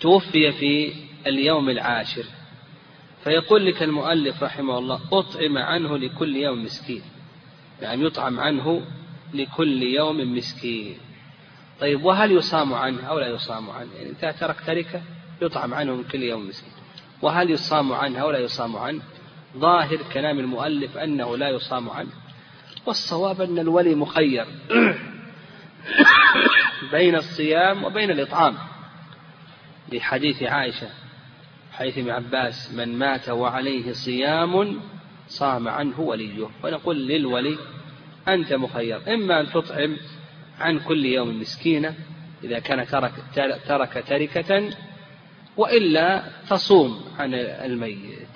توفي 0.00 0.52
في 0.52 0.92
اليوم 1.26 1.70
العاشر. 1.70 2.24
فيقول 3.24 3.66
لك 3.66 3.82
المؤلف 3.82 4.42
رحمه 4.42 4.78
الله 4.78 5.00
أطعم 5.12 5.58
عنه 5.58 5.98
لكل 5.98 6.36
يوم 6.36 6.64
مسكين. 6.64 7.02
يعني 7.82 8.04
يطعم 8.04 8.40
عنه 8.40 8.82
لكل 9.34 9.82
يوم 9.82 10.36
مسكين. 10.36 10.98
طيب 11.80 12.04
وهل 12.04 12.32
يصام 12.32 12.74
عنه 12.74 13.02
أو 13.02 13.18
لا 13.18 13.28
يصام 13.28 13.70
عنه؟ 13.70 13.92
يعني 13.94 14.10
إذا 14.10 14.32
ترك 14.32 14.56
تركة 14.66 15.02
يطعم 15.42 15.74
عنه 15.74 15.94
من 15.94 16.04
كل 16.04 16.22
يوم 16.22 16.48
مسكين. 16.48 16.72
وهل 17.22 17.50
يصام 17.50 17.92
عنه 17.92 18.18
أو 18.18 18.30
لا 18.30 18.38
يصام 18.38 18.76
عنه؟ 18.76 19.02
ظاهر 19.58 19.98
كلام 20.12 20.38
المؤلف 20.38 20.96
أنه 20.96 21.36
لا 21.36 21.48
يصام 21.48 21.90
عنه. 21.90 22.10
والصواب 22.86 23.40
أن 23.40 23.58
الولي 23.58 23.94
مخير 23.94 24.46
بين 26.92 27.14
الصيام 27.14 27.84
وبين 27.84 28.10
الإطعام. 28.10 28.54
لحديث 29.92 30.42
عائشة 30.42 30.88
حيث 31.72 31.98
ابن 31.98 32.10
عباس 32.10 32.74
من 32.74 32.98
مات 32.98 33.28
وعليه 33.28 33.92
صيام 33.92 34.80
صام 35.28 35.68
عنه 35.68 36.00
وليه. 36.00 36.48
ونقول 36.64 36.96
للولي 37.08 37.58
أنت 38.28 38.52
مخير. 38.52 39.14
إما 39.14 39.40
أن 39.40 39.46
تطعم 39.46 39.96
عن 40.60 40.78
كل 40.78 41.04
يوم 41.06 41.40
مسكينة 41.40 41.94
إذا 42.44 42.58
كان 42.58 42.86
ترك 42.86 43.12
ترك 43.66 44.04
تركة 44.08 44.70
وإلا 45.56 46.22
تصوم 46.50 47.04
عن 47.18 47.34
الميت. 47.34 48.35